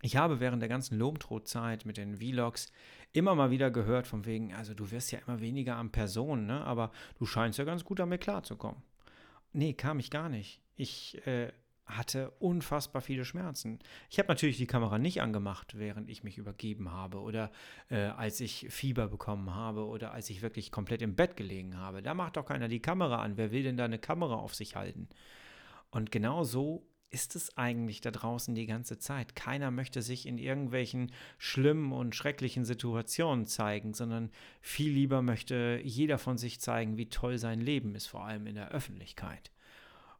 ich 0.00 0.16
habe 0.16 0.40
während 0.40 0.62
der 0.62 0.70
ganzen 0.70 0.98
Lomtro-Zeit 0.98 1.84
mit 1.84 1.98
den 1.98 2.16
Vlogs 2.16 2.72
immer 3.12 3.34
mal 3.34 3.50
wieder 3.50 3.70
gehört, 3.70 4.06
von 4.06 4.24
wegen, 4.26 4.54
also 4.54 4.74
du 4.74 4.90
wirst 4.90 5.12
ja 5.12 5.18
immer 5.26 5.40
weniger 5.40 5.76
an 5.76 5.90
Personen, 5.90 6.46
ne? 6.46 6.64
aber 6.64 6.90
du 7.18 7.26
scheinst 7.26 7.58
ja 7.58 7.64
ganz 7.64 7.84
gut 7.84 7.98
damit 7.98 8.20
klarzukommen. 8.20 8.82
Nee, 9.52 9.72
kam 9.72 9.98
ich 9.98 10.10
gar 10.10 10.28
nicht. 10.28 10.60
Ich 10.76 11.26
äh, 11.26 11.50
hatte 11.96 12.30
unfassbar 12.38 13.02
viele 13.02 13.24
Schmerzen. 13.24 13.80
Ich 14.10 14.18
habe 14.18 14.28
natürlich 14.28 14.56
die 14.56 14.66
Kamera 14.66 14.98
nicht 14.98 15.20
angemacht, 15.20 15.78
während 15.78 16.08
ich 16.08 16.22
mich 16.22 16.38
übergeben 16.38 16.92
habe 16.92 17.18
oder 17.18 17.50
äh, 17.88 17.96
als 17.96 18.40
ich 18.40 18.66
Fieber 18.70 19.08
bekommen 19.08 19.54
habe 19.54 19.86
oder 19.86 20.12
als 20.12 20.30
ich 20.30 20.42
wirklich 20.42 20.70
komplett 20.70 21.02
im 21.02 21.16
Bett 21.16 21.36
gelegen 21.36 21.76
habe. 21.76 22.02
Da 22.02 22.14
macht 22.14 22.36
doch 22.36 22.46
keiner 22.46 22.68
die 22.68 22.80
Kamera 22.80 23.22
an. 23.22 23.36
Wer 23.36 23.50
will 23.50 23.64
denn 23.64 23.76
da 23.76 23.84
eine 23.84 23.98
Kamera 23.98 24.36
auf 24.36 24.54
sich 24.54 24.76
halten? 24.76 25.08
Und 25.90 26.12
genau 26.12 26.44
so 26.44 26.86
ist 27.10 27.34
es 27.34 27.56
eigentlich 27.56 28.00
da 28.00 28.10
draußen 28.10 28.54
die 28.54 28.66
ganze 28.66 28.98
Zeit. 28.98 29.34
Keiner 29.34 29.70
möchte 29.70 30.00
sich 30.00 30.26
in 30.26 30.38
irgendwelchen 30.38 31.12
schlimmen 31.38 31.92
und 31.92 32.14
schrecklichen 32.14 32.64
Situationen 32.64 33.46
zeigen, 33.46 33.94
sondern 33.94 34.30
viel 34.60 34.92
lieber 34.92 35.20
möchte 35.20 35.80
jeder 35.82 36.18
von 36.18 36.38
sich 36.38 36.60
zeigen, 36.60 36.96
wie 36.96 37.10
toll 37.10 37.38
sein 37.38 37.60
Leben 37.60 37.94
ist, 37.94 38.06
vor 38.06 38.24
allem 38.24 38.46
in 38.46 38.54
der 38.54 38.70
Öffentlichkeit. 38.70 39.50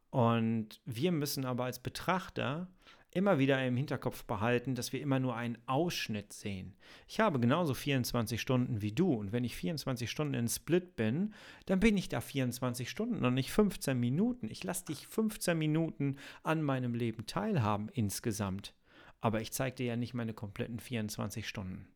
Und 0.09 0.81
wir 0.85 1.13
müssen 1.13 1.45
aber 1.45 1.63
als 1.63 1.79
Betrachter 1.79 2.67
immer 3.13 3.39
wieder 3.39 3.65
im 3.65 3.75
Hinterkopf 3.75 4.23
behalten, 4.23 4.73
dass 4.73 4.93
wir 4.93 5.01
immer 5.01 5.19
nur 5.19 5.35
einen 5.35 5.57
Ausschnitt 5.65 6.33
sehen. 6.33 6.75
Ich 7.07 7.19
habe 7.19 7.39
genauso 7.39 7.73
24 7.73 8.39
Stunden 8.39 8.81
wie 8.81 8.93
du 8.93 9.13
und 9.13 9.31
wenn 9.31 9.43
ich 9.43 9.55
24 9.55 10.09
Stunden 10.09 10.33
in 10.33 10.47
Split 10.47 10.95
bin, 10.95 11.33
dann 11.65 11.79
bin 11.79 11.97
ich 11.97 12.09
da 12.09 12.21
24 12.21 12.89
Stunden 12.89 13.25
und 13.25 13.33
nicht 13.33 13.51
15 13.51 13.99
Minuten. 13.99 14.49
Ich 14.49 14.63
lasse 14.63 14.85
dich 14.85 15.07
15 15.07 15.57
Minuten 15.57 16.15
an 16.43 16.61
meinem 16.61 16.93
Leben 16.93 17.25
teilhaben 17.25 17.89
insgesamt. 17.89 18.73
Aber 19.19 19.41
ich 19.41 19.51
zeige 19.51 19.75
dir 19.75 19.85
ja 19.87 19.95
nicht 19.95 20.13
meine 20.13 20.33
kompletten 20.33 20.79
24 20.79 21.47
Stunden. 21.47 21.87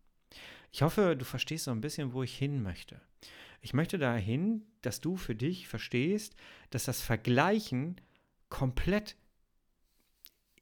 Ich 0.71 0.81
hoffe, 0.81 1.15
du 1.17 1.23
verstehst 1.23 1.65
so 1.65 1.71
ein 1.71 1.81
bisschen, 1.81 2.13
wo 2.13 2.21
ich 2.23 2.37
hin 2.37 2.61
möchte. 2.61 2.99
Ich 3.61 3.73
möchte 3.73 3.97
dahin, 3.97 4.63
dass 4.81 5.01
du 5.01 5.15
für 5.15 5.33
dich 5.33 5.67
verstehst, 5.67 6.35
dass 6.69 6.83
das 6.83 7.01
Vergleichen 7.01 7.95
komplett 8.49 9.15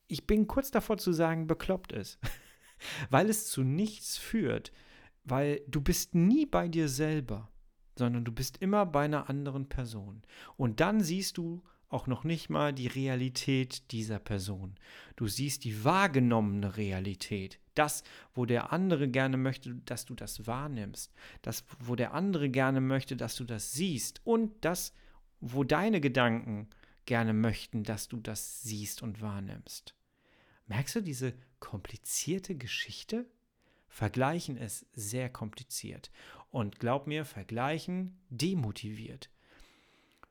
ich 0.07 0.27
bin 0.27 0.47
kurz 0.47 0.71
davor 0.71 0.97
zu 0.97 1.13
sagen, 1.13 1.47
bekloppt 1.47 1.91
ist. 1.91 2.19
weil 3.09 3.29
es 3.29 3.47
zu 3.47 3.63
nichts 3.63 4.17
führt. 4.17 4.71
Weil 5.23 5.61
du 5.67 5.81
bist 5.81 6.15
nie 6.15 6.45
bei 6.45 6.67
dir 6.67 6.89
selber. 6.89 7.49
sondern 7.95 8.25
du 8.25 8.31
bist 8.31 8.57
immer 8.57 8.87
bei 8.87 9.05
einer 9.05 9.29
anderen 9.29 9.69
Person. 9.69 10.23
Und 10.57 10.79
dann 10.79 11.01
siehst 11.01 11.37
du 11.37 11.61
auch 11.93 12.07
noch 12.07 12.23
nicht 12.23 12.49
mal 12.49 12.73
die 12.73 12.87
Realität 12.87 13.91
dieser 13.91 14.17
Person. 14.17 14.75
Du 15.15 15.27
siehst 15.27 15.63
die 15.63 15.83
wahrgenommene 15.83 16.75
Realität. 16.75 17.59
Das, 17.75 18.03
wo 18.33 18.45
der 18.47 18.73
andere 18.73 19.07
gerne 19.07 19.37
möchte, 19.37 19.75
dass 19.85 20.05
du 20.05 20.15
das 20.15 20.47
wahrnimmst. 20.47 21.13
Das, 21.43 21.65
wo 21.79 21.95
der 21.95 22.15
andere 22.15 22.49
gerne 22.49 22.81
möchte, 22.81 23.15
dass 23.15 23.35
du 23.35 23.43
das 23.43 23.73
siehst. 23.73 24.21
Und 24.23 24.53
das, 24.65 24.93
wo 25.39 25.63
deine 25.63 26.01
Gedanken 26.01 26.67
gerne 27.05 27.33
möchten, 27.33 27.83
dass 27.83 28.07
du 28.07 28.17
das 28.17 28.61
siehst 28.63 29.01
und 29.03 29.21
wahrnimmst. 29.21 29.95
Merkst 30.67 30.95
du 30.95 31.01
diese 31.01 31.33
komplizierte 31.59 32.55
Geschichte? 32.55 33.25
Vergleichen 33.87 34.57
ist 34.57 34.87
sehr 34.93 35.29
kompliziert. 35.29 36.11
Und 36.49 36.79
glaub 36.79 37.07
mir, 37.07 37.25
Vergleichen 37.25 38.17
demotiviert. 38.29 39.29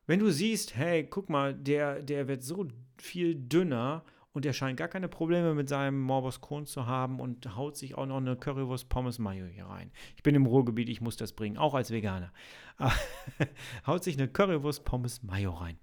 Wenn 0.06 0.18
du 0.18 0.30
siehst, 0.30 0.74
hey, 0.74 1.04
guck 1.04 1.30
mal, 1.30 1.54
der, 1.54 2.02
der 2.02 2.26
wird 2.26 2.42
so 2.42 2.66
viel 2.96 3.36
dünner 3.36 4.04
und 4.32 4.44
der 4.44 4.52
scheint 4.52 4.78
gar 4.78 4.88
keine 4.88 5.08
Probleme 5.08 5.54
mit 5.54 5.68
seinem 5.68 6.00
Morbus 6.00 6.40
Crohn 6.40 6.66
zu 6.66 6.86
haben 6.86 7.20
und 7.20 7.54
haut 7.54 7.76
sich 7.76 7.96
auch 7.96 8.06
noch 8.06 8.16
eine 8.16 8.36
Currywurst 8.36 8.88
Pommes 8.88 9.18
Mayo 9.18 9.46
hier 9.46 9.66
rein. 9.66 9.92
Ich 10.16 10.22
bin 10.22 10.34
im 10.34 10.46
Ruhrgebiet, 10.46 10.88
ich 10.88 11.00
muss 11.00 11.16
das 11.16 11.32
bringen, 11.32 11.58
auch 11.58 11.74
als 11.74 11.90
Veganer. 11.90 12.32
haut 13.86 14.02
sich 14.02 14.18
eine 14.18 14.28
Currywurst 14.28 14.84
Pommes 14.84 15.22
Mayo 15.22 15.52
rein. 15.52 15.78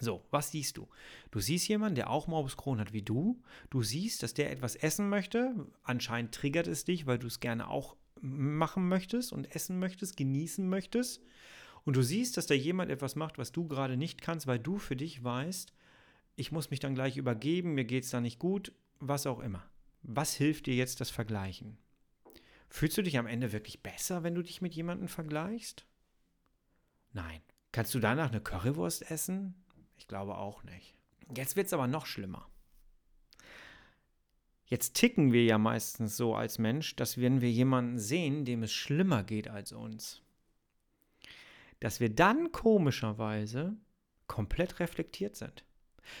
So, 0.00 0.24
was 0.30 0.50
siehst 0.50 0.76
du? 0.76 0.88
Du 1.30 1.40
siehst 1.40 1.68
jemanden, 1.68 1.94
der 1.94 2.10
auch 2.10 2.26
Morbus 2.26 2.56
Crohn 2.56 2.80
hat 2.80 2.92
wie 2.92 3.02
du. 3.02 3.40
Du 3.70 3.82
siehst, 3.82 4.22
dass 4.22 4.34
der 4.34 4.50
etwas 4.50 4.76
essen 4.76 5.08
möchte. 5.08 5.54
Anscheinend 5.82 6.34
triggert 6.34 6.66
es 6.66 6.84
dich, 6.84 7.06
weil 7.06 7.18
du 7.18 7.26
es 7.26 7.40
gerne 7.40 7.68
auch 7.68 7.96
machen 8.20 8.88
möchtest 8.88 9.32
und 9.32 9.54
essen 9.54 9.78
möchtest, 9.78 10.16
genießen 10.16 10.68
möchtest. 10.68 11.22
Und 11.84 11.96
du 11.96 12.02
siehst, 12.02 12.36
dass 12.36 12.46
da 12.46 12.54
jemand 12.54 12.90
etwas 12.90 13.14
macht, 13.14 13.38
was 13.38 13.52
du 13.52 13.68
gerade 13.68 13.96
nicht 13.96 14.22
kannst, 14.22 14.46
weil 14.46 14.58
du 14.58 14.78
für 14.78 14.96
dich 14.96 15.22
weißt, 15.22 15.72
ich 16.36 16.50
muss 16.50 16.70
mich 16.70 16.80
dann 16.80 16.94
gleich 16.94 17.16
übergeben, 17.16 17.74
mir 17.74 17.84
geht 17.84 18.04
es 18.04 18.10
da 18.10 18.20
nicht 18.20 18.38
gut, 18.38 18.72
was 18.98 19.26
auch 19.26 19.40
immer. 19.40 19.64
Was 20.02 20.34
hilft 20.34 20.66
dir 20.66 20.74
jetzt 20.74 21.00
das 21.00 21.10
Vergleichen? 21.10 21.78
Fühlst 22.68 22.98
du 22.98 23.02
dich 23.02 23.18
am 23.18 23.26
Ende 23.26 23.52
wirklich 23.52 23.82
besser, 23.82 24.22
wenn 24.22 24.34
du 24.34 24.42
dich 24.42 24.60
mit 24.60 24.74
jemandem 24.74 25.08
vergleichst? 25.08 25.86
Nein. 27.12 27.40
Kannst 27.72 27.94
du 27.94 28.00
danach 28.00 28.30
eine 28.30 28.40
Currywurst 28.40 29.10
essen? 29.10 29.54
Ich 30.04 30.08
glaube 30.08 30.36
auch 30.36 30.62
nicht. 30.64 30.98
Jetzt 31.34 31.56
wird 31.56 31.68
es 31.68 31.72
aber 31.72 31.86
noch 31.86 32.04
schlimmer. 32.04 32.46
Jetzt 34.66 34.92
ticken 34.92 35.32
wir 35.32 35.44
ja 35.44 35.56
meistens 35.56 36.18
so 36.18 36.34
als 36.34 36.58
Mensch, 36.58 36.94
dass 36.94 37.18
wenn 37.18 37.40
wir 37.40 37.50
jemanden 37.50 37.98
sehen, 37.98 38.44
dem 38.44 38.62
es 38.62 38.72
schlimmer 38.74 39.24
geht 39.24 39.48
als 39.48 39.72
uns, 39.72 40.20
dass 41.80 42.00
wir 42.00 42.14
dann 42.14 42.52
komischerweise 42.52 43.78
komplett 44.26 44.78
reflektiert 44.78 45.36
sind. 45.36 45.64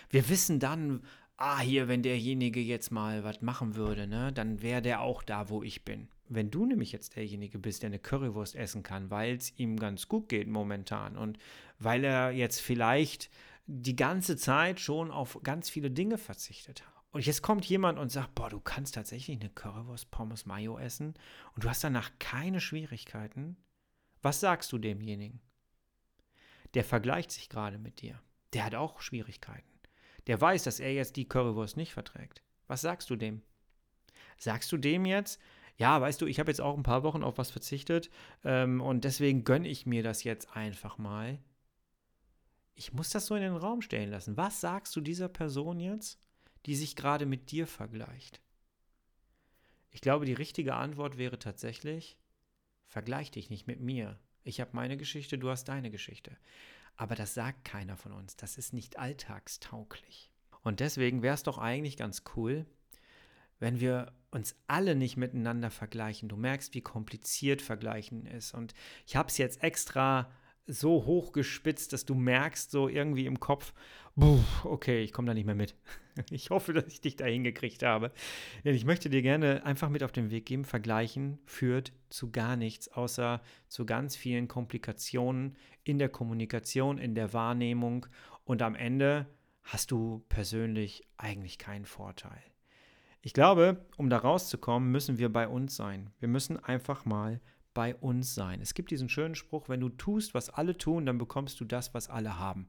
Wir 0.08 0.30
wissen 0.30 0.60
dann, 0.60 1.04
ah, 1.36 1.60
hier, 1.60 1.86
wenn 1.86 2.02
derjenige 2.02 2.60
jetzt 2.60 2.90
mal 2.90 3.22
was 3.22 3.42
machen 3.42 3.74
würde, 3.74 4.06
ne, 4.06 4.32
dann 4.32 4.62
wäre 4.62 4.80
der 4.80 5.02
auch 5.02 5.22
da, 5.22 5.50
wo 5.50 5.62
ich 5.62 5.84
bin. 5.84 6.08
Wenn 6.30 6.50
du 6.50 6.64
nämlich 6.64 6.90
jetzt 6.90 7.16
derjenige 7.16 7.58
bist, 7.58 7.82
der 7.82 7.88
eine 7.88 7.98
Currywurst 7.98 8.56
essen 8.56 8.82
kann, 8.82 9.10
weil 9.10 9.36
es 9.36 9.52
ihm 9.58 9.78
ganz 9.78 10.08
gut 10.08 10.30
geht 10.30 10.48
momentan 10.48 11.18
und 11.18 11.38
weil 11.78 12.02
er 12.02 12.30
jetzt 12.30 12.60
vielleicht 12.60 13.30
die 13.66 13.96
ganze 13.96 14.36
Zeit 14.36 14.80
schon 14.80 15.10
auf 15.10 15.40
ganz 15.42 15.70
viele 15.70 15.90
Dinge 15.90 16.18
verzichtet 16.18 16.84
hat. 16.86 16.94
Und 17.12 17.24
jetzt 17.24 17.42
kommt 17.42 17.64
jemand 17.66 17.98
und 17.98 18.10
sagt, 18.10 18.34
boah, 18.34 18.50
du 18.50 18.58
kannst 18.58 18.96
tatsächlich 18.96 19.40
eine 19.40 19.48
Currywurst 19.48 20.10
Pommes 20.10 20.46
Mayo 20.46 20.78
essen 20.78 21.14
und 21.54 21.64
du 21.64 21.68
hast 21.68 21.84
danach 21.84 22.10
keine 22.18 22.60
Schwierigkeiten. 22.60 23.56
Was 24.20 24.40
sagst 24.40 24.72
du 24.72 24.78
demjenigen? 24.78 25.40
Der 26.74 26.82
vergleicht 26.82 27.30
sich 27.30 27.48
gerade 27.48 27.78
mit 27.78 28.00
dir. 28.00 28.20
Der 28.52 28.64
hat 28.64 28.74
auch 28.74 29.00
Schwierigkeiten. 29.00 29.68
Der 30.26 30.40
weiß, 30.40 30.64
dass 30.64 30.80
er 30.80 30.92
jetzt 30.92 31.16
die 31.16 31.28
Currywurst 31.28 31.76
nicht 31.76 31.92
verträgt. 31.92 32.42
Was 32.66 32.80
sagst 32.80 33.08
du 33.10 33.16
dem? 33.16 33.42
Sagst 34.36 34.72
du 34.72 34.76
dem 34.76 35.06
jetzt, 35.06 35.40
ja, 35.76 36.00
weißt 36.00 36.20
du, 36.20 36.26
ich 36.26 36.40
habe 36.40 36.50
jetzt 36.50 36.60
auch 36.60 36.76
ein 36.76 36.82
paar 36.82 37.02
Wochen 37.02 37.22
auf 37.22 37.38
was 37.38 37.50
verzichtet 37.50 38.10
ähm, 38.42 38.80
und 38.80 39.04
deswegen 39.04 39.44
gönne 39.44 39.68
ich 39.68 39.86
mir 39.86 40.02
das 40.02 40.24
jetzt 40.24 40.56
einfach 40.56 40.98
mal 40.98 41.38
ich 42.74 42.92
muss 42.92 43.10
das 43.10 43.26
so 43.26 43.34
in 43.34 43.42
den 43.42 43.56
Raum 43.56 43.82
stellen 43.82 44.10
lassen. 44.10 44.36
Was 44.36 44.60
sagst 44.60 44.94
du 44.96 45.00
dieser 45.00 45.28
Person 45.28 45.80
jetzt, 45.80 46.18
die 46.66 46.74
sich 46.74 46.96
gerade 46.96 47.26
mit 47.26 47.50
dir 47.50 47.66
vergleicht? 47.66 48.40
Ich 49.90 50.00
glaube, 50.00 50.26
die 50.26 50.32
richtige 50.32 50.74
Antwort 50.74 51.18
wäre 51.18 51.38
tatsächlich, 51.38 52.18
vergleich 52.86 53.30
dich 53.30 53.48
nicht 53.48 53.66
mit 53.66 53.80
mir. 53.80 54.18
Ich 54.42 54.60
habe 54.60 54.70
meine 54.74 54.96
Geschichte, 54.96 55.38
du 55.38 55.50
hast 55.50 55.64
deine 55.64 55.90
Geschichte. 55.90 56.36
Aber 56.96 57.14
das 57.14 57.34
sagt 57.34 57.64
keiner 57.64 57.96
von 57.96 58.12
uns. 58.12 58.36
Das 58.36 58.58
ist 58.58 58.72
nicht 58.72 58.98
alltagstauglich. 58.98 60.30
Und 60.62 60.80
deswegen 60.80 61.22
wäre 61.22 61.34
es 61.34 61.42
doch 61.42 61.58
eigentlich 61.58 61.96
ganz 61.96 62.24
cool, 62.36 62.66
wenn 63.58 63.80
wir 63.80 64.12
uns 64.30 64.56
alle 64.66 64.94
nicht 64.94 65.16
miteinander 65.16 65.70
vergleichen. 65.70 66.28
Du 66.28 66.36
merkst, 66.36 66.74
wie 66.74 66.80
kompliziert 66.80 67.62
Vergleichen 67.62 68.26
ist. 68.26 68.52
Und 68.52 68.74
ich 69.06 69.16
habe 69.16 69.28
es 69.28 69.38
jetzt 69.38 69.62
extra 69.62 70.30
so 70.66 71.04
hochgespitzt, 71.04 71.92
dass 71.92 72.04
du 72.04 72.14
merkst, 72.14 72.70
so 72.70 72.88
irgendwie 72.88 73.26
im 73.26 73.40
Kopf, 73.40 73.72
okay, 74.64 75.02
ich 75.02 75.12
komme 75.12 75.26
da 75.26 75.34
nicht 75.34 75.46
mehr 75.46 75.54
mit. 75.54 75.74
Ich 76.30 76.50
hoffe, 76.50 76.72
dass 76.72 76.86
ich 76.86 77.00
dich 77.00 77.16
da 77.16 77.24
hingekriegt 77.24 77.82
habe. 77.82 78.12
Denn 78.64 78.76
ich 78.76 78.84
möchte 78.84 79.10
dir 79.10 79.20
gerne 79.20 79.66
einfach 79.66 79.88
mit 79.88 80.04
auf 80.04 80.12
den 80.12 80.30
Weg 80.30 80.46
geben, 80.46 80.64
vergleichen 80.64 81.40
führt 81.44 81.92
zu 82.08 82.30
gar 82.30 82.54
nichts, 82.54 82.86
außer 82.86 83.42
zu 83.66 83.84
ganz 83.84 84.14
vielen 84.14 84.46
Komplikationen 84.46 85.56
in 85.82 85.98
der 85.98 86.08
Kommunikation, 86.08 86.98
in 86.98 87.16
der 87.16 87.32
Wahrnehmung 87.32 88.06
und 88.44 88.62
am 88.62 88.76
Ende 88.76 89.26
hast 89.64 89.90
du 89.90 90.24
persönlich 90.28 91.02
eigentlich 91.16 91.58
keinen 91.58 91.84
Vorteil. 91.84 92.42
Ich 93.20 93.32
glaube, 93.32 93.84
um 93.96 94.08
da 94.08 94.18
rauszukommen, 94.18 94.92
müssen 94.92 95.18
wir 95.18 95.32
bei 95.32 95.48
uns 95.48 95.74
sein. 95.74 96.10
Wir 96.20 96.28
müssen 96.28 96.62
einfach 96.62 97.04
mal 97.06 97.40
bei 97.74 97.94
uns 97.96 98.34
sein. 98.34 98.60
Es 98.60 98.74
gibt 98.74 98.90
diesen 98.90 99.08
schönen 99.08 99.34
Spruch, 99.34 99.68
wenn 99.68 99.80
du 99.80 99.88
tust, 99.88 100.32
was 100.32 100.48
alle 100.48 100.78
tun, 100.78 101.04
dann 101.06 101.18
bekommst 101.18 101.60
du 101.60 101.64
das, 101.64 101.92
was 101.92 102.08
alle 102.08 102.38
haben. 102.38 102.68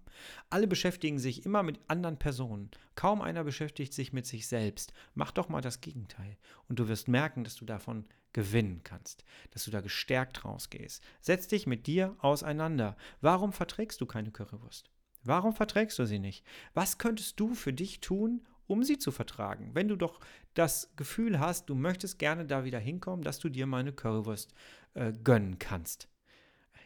Alle 0.49 0.67
beschäftigen 0.67 1.19
sich 1.19 1.45
immer 1.45 1.63
mit 1.63 1.79
anderen 1.87 2.17
Personen. 2.17 2.71
Kaum 2.95 3.21
einer 3.21 3.43
beschäftigt 3.43 3.93
sich 3.93 4.11
mit 4.11 4.25
sich 4.25 4.47
selbst. 4.47 4.93
Mach 5.13 5.31
doch 5.31 5.47
mal 5.47 5.61
das 5.61 5.81
Gegenteil. 5.81 6.37
Und 6.67 6.79
du 6.79 6.87
wirst 6.87 7.07
merken, 7.07 7.43
dass 7.43 7.55
du 7.55 7.65
davon 7.65 8.05
gewinnen 8.33 8.81
kannst, 8.83 9.23
dass 9.51 9.63
du 9.63 9.71
da 9.71 9.79
gestärkt 9.79 10.43
rausgehst. 10.43 11.01
Setz 11.21 11.47
dich 11.47 11.67
mit 11.67 11.87
dir 11.87 12.17
auseinander. 12.19 12.97
Warum 13.21 13.53
verträgst 13.53 14.01
du 14.01 14.05
keine 14.05 14.31
Currywurst? 14.31 14.89
Warum 15.23 15.53
verträgst 15.53 15.97
du 15.97 16.05
sie 16.05 16.19
nicht? 16.19 16.45
Was 16.73 16.97
könntest 16.97 17.39
du 17.39 17.55
für 17.55 17.71
dich 17.71 18.01
tun, 18.01 18.45
um 18.67 18.83
sie 18.83 18.97
zu 18.97 19.11
vertragen. 19.11 19.71
Wenn 19.73 19.87
du 19.87 19.95
doch 19.95 20.19
das 20.53 20.91
Gefühl 20.95 21.39
hast, 21.39 21.69
du 21.69 21.75
möchtest 21.75 22.19
gerne 22.19 22.45
da 22.45 22.63
wieder 22.63 22.79
hinkommen, 22.79 23.23
dass 23.23 23.39
du 23.39 23.49
dir 23.49 23.65
mal 23.65 23.79
eine 23.79 23.93
Currywurst 23.93 24.53
äh, 24.93 25.13
gönnen 25.23 25.59
kannst. 25.59 26.07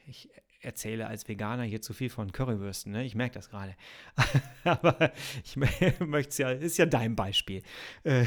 Ich 0.07 0.29
erzähle 0.61 1.07
als 1.07 1.27
Veganer 1.27 1.63
hier 1.63 1.81
zu 1.81 1.93
viel 1.93 2.09
von 2.09 2.31
Currywürsten, 2.31 2.91
ne? 2.91 3.05
ich 3.05 3.15
merke 3.15 3.35
das 3.35 3.49
gerade. 3.49 3.75
Aber 4.63 5.11
ich 5.43 5.55
möchte 5.99 6.29
es 6.29 6.37
ja, 6.37 6.51
ist 6.51 6.77
ja 6.77 6.85
dein 6.85 7.15
Beispiel. 7.15 7.63
Äh, 8.03 8.25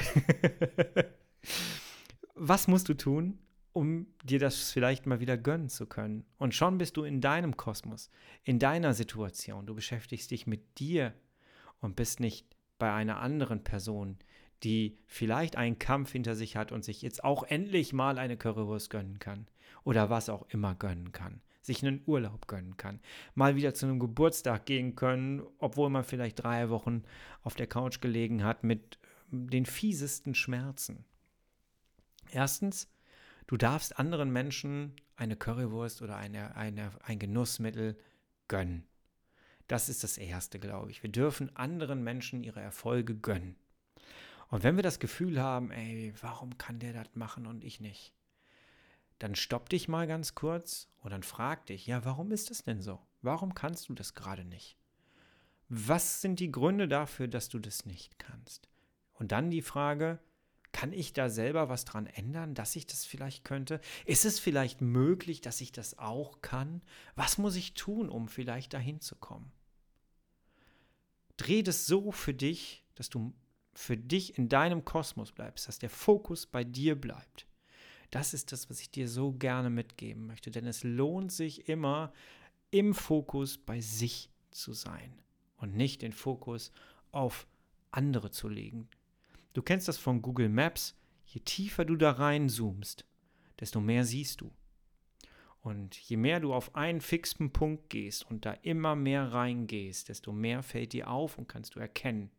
was 2.34 2.68
musst 2.68 2.88
du 2.88 2.94
tun, 2.94 3.38
um 3.72 4.06
dir 4.24 4.38
das 4.38 4.70
vielleicht 4.70 5.06
mal 5.06 5.20
wieder 5.20 5.36
gönnen 5.36 5.68
zu 5.68 5.86
können? 5.86 6.24
Und 6.38 6.54
schon 6.54 6.78
bist 6.78 6.96
du 6.96 7.04
in 7.04 7.20
deinem 7.20 7.56
Kosmos, 7.56 8.10
in 8.44 8.58
deiner 8.58 8.94
Situation. 8.94 9.66
Du 9.66 9.74
beschäftigst 9.74 10.30
dich 10.30 10.46
mit 10.46 10.78
dir 10.78 11.14
und 11.80 11.96
bist 11.96 12.20
nicht 12.20 12.51
bei 12.82 12.92
einer 12.92 13.20
anderen 13.20 13.62
Person, 13.62 14.18
die 14.64 14.98
vielleicht 15.06 15.54
einen 15.54 15.78
Kampf 15.78 16.10
hinter 16.10 16.34
sich 16.34 16.56
hat 16.56 16.72
und 16.72 16.82
sich 16.82 17.00
jetzt 17.00 17.22
auch 17.22 17.44
endlich 17.44 17.92
mal 17.92 18.18
eine 18.18 18.36
Currywurst 18.36 18.90
gönnen 18.90 19.20
kann 19.20 19.46
oder 19.84 20.10
was 20.10 20.28
auch 20.28 20.48
immer 20.48 20.74
gönnen 20.74 21.12
kann, 21.12 21.42
sich 21.60 21.86
einen 21.86 22.02
Urlaub 22.06 22.48
gönnen 22.48 22.76
kann, 22.76 22.98
mal 23.36 23.54
wieder 23.54 23.72
zu 23.72 23.86
einem 23.86 24.00
Geburtstag 24.00 24.66
gehen 24.66 24.96
können, 24.96 25.44
obwohl 25.58 25.90
man 25.90 26.02
vielleicht 26.02 26.42
drei 26.42 26.70
Wochen 26.70 27.04
auf 27.44 27.54
der 27.54 27.68
Couch 27.68 28.00
gelegen 28.00 28.42
hat 28.42 28.64
mit 28.64 28.98
den 29.30 29.64
fiesesten 29.64 30.34
Schmerzen. 30.34 31.04
Erstens, 32.32 32.90
du 33.46 33.56
darfst 33.56 33.96
anderen 33.96 34.32
Menschen 34.32 34.96
eine 35.14 35.36
Currywurst 35.36 36.02
oder 36.02 36.16
eine, 36.16 36.56
eine, 36.56 36.90
ein 37.04 37.20
Genussmittel 37.20 37.96
gönnen. 38.48 38.88
Das 39.68 39.88
ist 39.88 40.04
das 40.04 40.18
Erste, 40.18 40.58
glaube 40.58 40.90
ich. 40.90 41.02
Wir 41.02 41.10
dürfen 41.10 41.54
anderen 41.56 42.02
Menschen 42.02 42.42
ihre 42.42 42.60
Erfolge 42.60 43.14
gönnen. 43.14 43.56
Und 44.48 44.64
wenn 44.64 44.76
wir 44.76 44.82
das 44.82 44.98
Gefühl 44.98 45.40
haben, 45.40 45.70
ey, 45.70 46.12
warum 46.20 46.58
kann 46.58 46.78
der 46.78 46.92
das 46.92 47.14
machen 47.14 47.46
und 47.46 47.64
ich 47.64 47.80
nicht? 47.80 48.12
Dann 49.18 49.34
stopp 49.34 49.68
dich 49.68 49.88
mal 49.88 50.06
ganz 50.06 50.34
kurz 50.34 50.88
und 51.00 51.10
dann 51.12 51.22
frag 51.22 51.66
dich, 51.66 51.86
ja, 51.86 52.04
warum 52.04 52.32
ist 52.32 52.50
das 52.50 52.62
denn 52.62 52.82
so? 52.82 53.00
Warum 53.22 53.54
kannst 53.54 53.88
du 53.88 53.94
das 53.94 54.14
gerade 54.14 54.44
nicht? 54.44 54.76
Was 55.68 56.20
sind 56.20 56.40
die 56.40 56.52
Gründe 56.52 56.86
dafür, 56.86 57.28
dass 57.28 57.48
du 57.48 57.58
das 57.58 57.86
nicht 57.86 58.18
kannst? 58.18 58.68
Und 59.14 59.32
dann 59.32 59.50
die 59.50 59.62
Frage, 59.62 60.18
Kann 60.72 60.92
ich 60.92 61.12
da 61.12 61.28
selber 61.28 61.68
was 61.68 61.84
dran 61.84 62.06
ändern, 62.06 62.54
dass 62.54 62.76
ich 62.76 62.86
das 62.86 63.04
vielleicht 63.04 63.44
könnte? 63.44 63.80
Ist 64.06 64.24
es 64.24 64.38
vielleicht 64.38 64.80
möglich, 64.80 65.42
dass 65.42 65.60
ich 65.60 65.70
das 65.70 65.98
auch 65.98 66.40
kann? 66.40 66.82
Was 67.14 67.36
muss 67.38 67.56
ich 67.56 67.74
tun, 67.74 68.08
um 68.08 68.26
vielleicht 68.26 68.72
dahin 68.72 69.00
zu 69.00 69.14
kommen? 69.16 69.52
Dreh 71.36 71.62
das 71.62 71.86
so 71.86 72.10
für 72.10 72.34
dich, 72.34 72.84
dass 72.94 73.10
du 73.10 73.34
für 73.74 73.96
dich 73.96 74.38
in 74.38 74.48
deinem 74.48 74.84
Kosmos 74.84 75.32
bleibst, 75.32 75.68
dass 75.68 75.78
der 75.78 75.90
Fokus 75.90 76.46
bei 76.46 76.64
dir 76.64 76.98
bleibt. 76.98 77.46
Das 78.10 78.34
ist 78.34 78.52
das, 78.52 78.68
was 78.68 78.80
ich 78.80 78.90
dir 78.90 79.08
so 79.08 79.32
gerne 79.32 79.70
mitgeben 79.70 80.26
möchte, 80.26 80.50
denn 80.50 80.66
es 80.66 80.84
lohnt 80.84 81.32
sich 81.32 81.68
immer, 81.68 82.12
im 82.70 82.94
Fokus 82.94 83.58
bei 83.58 83.80
sich 83.80 84.30
zu 84.50 84.72
sein 84.72 85.18
und 85.56 85.74
nicht 85.74 86.02
den 86.02 86.12
Fokus 86.12 86.72
auf 87.10 87.46
andere 87.90 88.30
zu 88.30 88.48
legen. 88.48 88.88
Du 89.52 89.62
kennst 89.62 89.88
das 89.88 89.98
von 89.98 90.22
Google 90.22 90.48
Maps. 90.48 90.96
Je 91.26 91.40
tiefer 91.40 91.84
du 91.84 91.96
da 91.96 92.12
reinzoomst, 92.12 93.04
desto 93.60 93.80
mehr 93.80 94.04
siehst 94.04 94.40
du. 94.40 94.50
Und 95.60 95.96
je 95.96 96.16
mehr 96.16 96.40
du 96.40 96.52
auf 96.52 96.74
einen 96.74 97.00
fixen 97.00 97.52
Punkt 97.52 97.88
gehst 97.88 98.28
und 98.28 98.44
da 98.44 98.52
immer 98.62 98.96
mehr 98.96 99.32
reingehst, 99.32 100.08
desto 100.08 100.32
mehr 100.32 100.62
fällt 100.62 100.92
dir 100.92 101.08
auf 101.08 101.38
und 101.38 101.48
kannst 101.48 101.76
du 101.76 101.80
erkennen. 101.80 102.30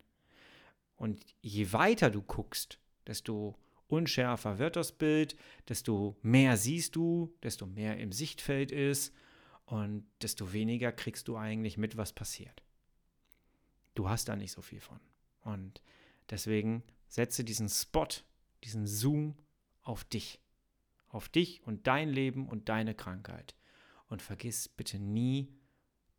Und 0.97 1.25
je 1.41 1.71
weiter 1.71 2.09
du 2.09 2.21
guckst, 2.21 2.79
desto 3.07 3.57
unschärfer 3.87 4.59
wird 4.59 4.75
das 4.75 4.91
Bild, 4.91 5.37
desto 5.69 6.17
mehr 6.21 6.57
siehst 6.57 6.95
du, 6.95 7.33
desto 7.43 7.65
mehr 7.65 7.97
im 7.97 8.11
Sichtfeld 8.11 8.71
ist 8.71 9.13
und 9.65 10.05
desto 10.21 10.51
weniger 10.51 10.91
kriegst 10.91 11.27
du 11.27 11.37
eigentlich 11.37 11.77
mit, 11.77 11.95
was 11.95 12.11
passiert. 12.11 12.63
Du 13.95 14.09
hast 14.09 14.27
da 14.27 14.35
nicht 14.35 14.51
so 14.51 14.61
viel 14.61 14.81
von. 14.81 14.99
Und 15.43 15.81
deswegen 16.29 16.83
setze 17.13 17.43
diesen 17.43 17.69
Spot, 17.69 18.07
diesen 18.63 18.87
Zoom 18.87 19.35
auf 19.83 20.03
dich. 20.03 20.41
Auf 21.09 21.29
dich 21.29 21.61
und 21.61 21.85
dein 21.85 22.09
Leben 22.09 22.49
und 22.49 22.69
deine 22.69 22.95
Krankheit. 22.95 23.55
Und 24.07 24.23
vergiss 24.23 24.67
bitte 24.67 24.97
nie 24.97 25.53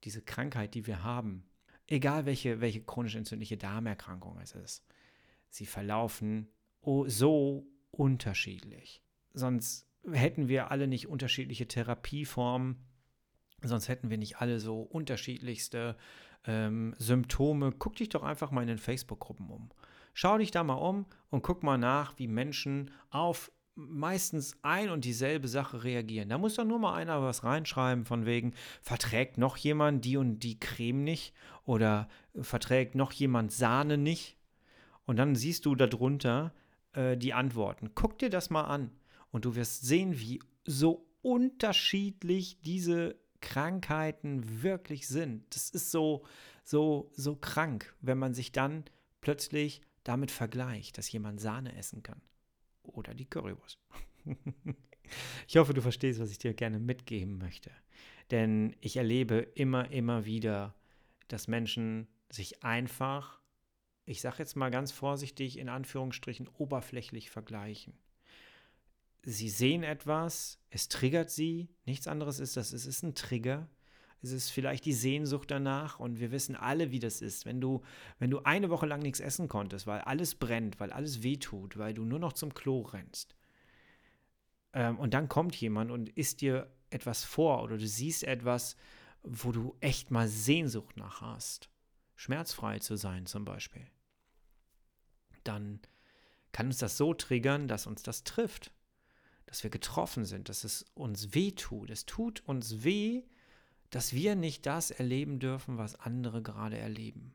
diese 0.05 0.23
Krankheit, 0.23 0.75
die 0.75 0.87
wir 0.87 1.03
haben. 1.03 1.49
Egal 1.89 2.27
welche, 2.27 2.61
welche 2.61 2.81
chronisch 2.81 3.17
entzündliche 3.17 3.57
Darmerkrankung 3.57 4.39
es 4.39 4.53
ist. 4.53 4.87
Sie 5.49 5.67
verlaufen 5.67 6.49
so 7.07 7.67
unterschiedlich. 7.91 9.03
Sonst 9.33 9.89
hätten 10.13 10.47
wir 10.47 10.71
alle 10.71 10.87
nicht 10.87 11.09
unterschiedliche 11.09 11.67
Therapieformen, 11.67 12.85
sonst 13.63 13.89
hätten 13.89 14.11
wir 14.11 14.19
nicht 14.19 14.37
alle 14.37 14.61
so 14.61 14.83
unterschiedlichste 14.83 15.97
ähm, 16.47 16.95
Symptome. 16.99 17.73
Guck 17.73 17.97
dich 17.97 18.11
doch 18.11 18.23
einfach 18.23 18.53
mal 18.53 18.63
in 18.63 18.69
den 18.69 18.79
Facebook-Gruppen 18.79 19.51
um. 19.51 19.71
Schau 20.14 20.38
dich 20.38 20.52
da 20.52 20.62
mal 20.62 20.75
um 20.75 21.06
und 21.28 21.42
guck 21.42 21.62
mal 21.62 21.76
nach, 21.76 22.18
wie 22.18 22.28
Menschen 22.28 22.90
auf 23.11 23.50
meistens 23.75 24.56
ein 24.62 24.90
und 24.90 25.04
dieselbe 25.04 25.49
Sache 25.49 25.83
reagieren. 25.83 26.28
Da 26.28 26.38
muss 26.38 26.54
doch 26.54 26.64
nur 26.64 26.78
mal 26.78 26.94
einer 26.94 27.21
was 27.21 27.42
reinschreiben 27.42 28.04
von 28.04 28.25
wegen, 28.25 28.54
verträgt 28.80 29.38
noch 29.38 29.56
jemand 29.56 30.04
die 30.04 30.16
und 30.16 30.38
die 30.38 30.61
Creme 30.61 31.02
nicht 31.02 31.35
oder 31.64 32.09
verträgt 32.40 32.94
noch 32.94 33.11
jemand 33.11 33.50
Sahne 33.52 33.99
nicht. 33.99 34.37
Und 35.04 35.16
dann 35.16 35.35
siehst 35.35 35.66
du 35.66 35.75
darunter 35.75 36.54
äh, 36.92 37.16
die 37.16 37.35
Antworten. 37.35 37.90
Guck 37.97 38.18
dir 38.18 38.30
das 38.30 38.50
mal 38.50 38.62
an 38.62 38.92
und 39.33 39.44
du 39.44 39.56
wirst 39.56 39.85
sehen, 39.85 40.18
wie 40.21 40.40
so 40.64 41.04
unterschiedlich 41.23 42.61
diese 42.61 43.16
Krankheiten 43.40 44.62
wirklich 44.62 45.09
sind. 45.09 45.44
Das 45.54 45.71
ist 45.71 45.90
so, 45.90 46.25
so, 46.62 47.11
so 47.14 47.35
krank, 47.35 47.94
wenn 48.00 48.18
man 48.18 48.33
sich 48.33 48.52
dann 48.52 48.85
plötzlich 49.21 49.83
damit 50.05 50.31
vergleicht, 50.31 50.99
dass 50.99 51.11
jemand 51.11 51.41
Sahne 51.41 51.77
essen 51.77 52.03
kann. 52.03 52.21
Oder 52.83 53.15
die 53.15 53.25
Currywurst. 53.25 53.79
ich 55.49 55.57
hoffe, 55.57 55.75
du 55.75 55.83
verstehst, 55.83 56.21
was 56.21 56.31
ich 56.31 56.39
dir 56.39 56.55
gerne 56.55 56.79
mitgeben 56.79 57.39
möchte. 57.39 57.71
Denn 58.31 58.77
ich 58.81 58.97
erlebe 58.97 59.39
immer, 59.39 59.91
immer 59.91 60.25
wieder, 60.25 60.75
dass 61.29 61.49
Menschen 61.49 62.07
sich 62.31 62.63
einfach, 62.63 63.41
ich 64.05 64.21
sage 64.21 64.37
jetzt 64.39 64.57
mal 64.57 64.71
ganz 64.71 64.93
vorsichtig, 64.93 65.59
in 65.59 65.69
Anführungsstrichen 65.69 66.49
oberflächlich 66.49 67.31
vergleichen 67.31 67.99
sie 69.25 69.49
sehen 69.49 69.83
etwas, 69.83 70.59
es 70.71 70.88
triggert 70.88 71.31
sie, 71.31 71.69
nichts 71.87 72.07
anderes 72.07 72.38
ist 72.38 72.57
das, 72.57 72.73
es 72.73 72.87
ist 72.87 73.03
ein 73.03 73.14
Trigger. 73.14 73.69
Es 74.25 74.33
ist 74.33 74.51
vielleicht 74.51 74.85
die 74.85 74.93
Sehnsucht 74.93 75.51
danach 75.51 76.01
und 76.01 76.19
wir 76.19 76.31
wissen 76.31 76.57
alle, 76.57 76.91
wie 76.91 76.99
das 76.99 77.21
ist. 77.21 77.47
Wenn 77.47 77.61
du, 77.61 77.83
wenn 78.19 78.31
du 78.31 78.41
eine 78.41 78.71
Woche 78.71 78.87
lang 78.87 79.01
nichts 79.01 79.21
essen 79.21 79.49
konntest, 79.49 79.87
weil 79.87 80.01
alles 80.01 80.35
brennt, 80.35 80.81
weil 80.81 80.93
alles 80.93 81.23
wehtut, 81.23 81.77
weil 81.77 81.95
du 81.95 82.05
nur 82.05 82.19
noch 82.19 82.33
zum 82.33 82.55
Klo 82.55 82.83
rennst. 82.83 83.37
Ähm, 84.73 84.99
und 84.99 85.15
dann 85.15 85.29
kommt 85.29 85.55
jemand 85.57 85.91
und 85.91 86.09
isst 86.09 86.41
dir 86.41 86.71
etwas 86.91 87.25
vor 87.25 87.63
oder 87.63 87.77
du 87.77 87.87
siehst 87.87 88.25
etwas, 88.25 88.77
wo 89.23 89.53
du 89.53 89.77
echt 89.81 90.11
mal 90.11 90.29
Sehnsucht 90.29 90.97
nach 90.97 91.21
hast. 91.21 91.69
Schmerzfrei 92.17 92.79
zu 92.79 92.97
sein 92.97 93.27
zum 93.27 93.45
Beispiel. 93.45 93.87
Dann 95.43 95.81
kann 96.53 96.67
uns 96.67 96.79
das 96.79 96.97
so 96.97 97.15
triggern, 97.15 97.69
dass 97.69 97.87
uns 97.87 98.03
das 98.03 98.25
trifft 98.25 98.73
dass 99.47 99.63
wir 99.63 99.71
getroffen 99.71 100.25
sind, 100.25 100.49
dass 100.49 100.65
es 100.65 100.85
uns 100.95 101.35
weh 101.35 101.53
tut. 101.53 101.91
Es 101.91 102.07
tut 102.07 102.43
uns 102.47 102.83
weh, 102.83 103.23
dass 103.90 104.12
wir 104.12 104.35
nicht 104.35 104.66
das 104.66 104.90
erleben 104.90 105.38
dürfen, 105.38 105.79
was 105.79 105.99
andere 105.99 106.42
gerade 106.42 106.79
erleben. 106.79 107.33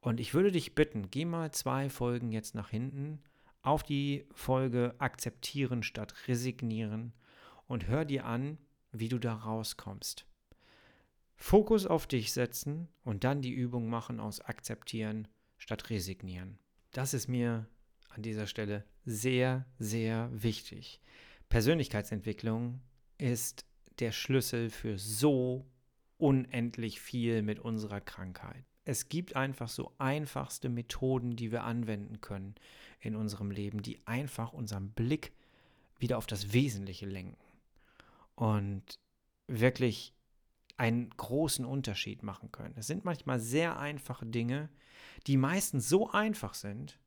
Und 0.00 0.18
ich 0.18 0.34
würde 0.34 0.50
dich 0.50 0.74
bitten, 0.74 1.10
geh 1.10 1.24
mal 1.24 1.52
zwei 1.52 1.90
Folgen 1.90 2.32
jetzt 2.32 2.54
nach 2.54 2.70
hinten 2.70 3.22
auf 3.62 3.82
die 3.82 4.26
Folge 4.32 4.94
akzeptieren 4.98 5.82
statt 5.82 6.14
resignieren 6.26 7.12
und 7.66 7.86
hör 7.86 8.04
dir 8.04 8.24
an, 8.24 8.58
wie 8.92 9.08
du 9.08 9.18
da 9.18 9.34
rauskommst. 9.34 10.26
Fokus 11.36 11.86
auf 11.86 12.06
dich 12.06 12.32
setzen 12.32 12.88
und 13.04 13.24
dann 13.24 13.42
die 13.42 13.52
Übung 13.52 13.88
machen 13.88 14.20
aus 14.20 14.40
akzeptieren 14.40 15.28
statt 15.58 15.90
resignieren. 15.90 16.58
Das 16.92 17.14
ist 17.14 17.28
mir 17.28 17.66
an 18.08 18.22
dieser 18.22 18.46
Stelle 18.46 18.84
sehr, 19.04 19.66
sehr 19.78 20.30
wichtig. 20.32 21.00
Persönlichkeitsentwicklung 21.48 22.80
ist 23.18 23.64
der 24.00 24.12
Schlüssel 24.12 24.70
für 24.70 24.98
so 24.98 25.66
unendlich 26.18 27.00
viel 27.00 27.42
mit 27.42 27.58
unserer 27.58 28.00
Krankheit. 28.00 28.64
Es 28.84 29.08
gibt 29.08 29.36
einfach 29.36 29.68
so 29.68 29.92
einfachste 29.98 30.68
Methoden, 30.68 31.36
die 31.36 31.52
wir 31.52 31.64
anwenden 31.64 32.20
können 32.20 32.54
in 33.00 33.16
unserem 33.16 33.50
Leben, 33.50 33.82
die 33.82 34.00
einfach 34.06 34.52
unseren 34.52 34.90
Blick 34.90 35.32
wieder 35.98 36.18
auf 36.18 36.26
das 36.26 36.52
Wesentliche 36.52 37.06
lenken 37.06 37.36
und 38.34 38.98
wirklich 39.46 40.14
einen 40.76 41.10
großen 41.10 41.64
Unterschied 41.64 42.22
machen 42.22 42.50
können. 42.52 42.74
Es 42.78 42.86
sind 42.86 43.04
manchmal 43.04 43.38
sehr 43.38 43.78
einfache 43.78 44.24
Dinge, 44.24 44.70
die 45.26 45.36
meistens 45.36 45.88
so 45.88 46.10
einfach 46.10 46.54
sind, 46.54 46.98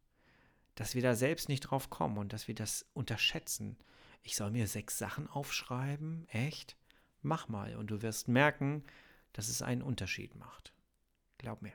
dass 0.75 0.93
wir 0.93 1.01
da 1.01 1.15
selbst 1.15 1.49
nicht 1.49 1.61
drauf 1.61 1.89
kommen 1.89 2.17
und 2.17 2.33
dass 2.33 2.47
wir 2.47 2.55
das 2.55 2.85
unterschätzen. 2.93 3.77
Ich 4.21 4.35
soll 4.35 4.51
mir 4.51 4.67
sechs 4.67 4.97
Sachen 4.97 5.27
aufschreiben? 5.27 6.27
Echt? 6.29 6.77
Mach 7.23 7.47
mal 7.47 7.75
und 7.75 7.87
du 7.87 8.01
wirst 8.01 8.27
merken, 8.27 8.83
dass 9.31 9.49
es 9.49 9.61
einen 9.61 9.81
Unterschied 9.81 10.35
macht. 10.35 10.73
Glaub 11.37 11.61
mir. 11.61 11.73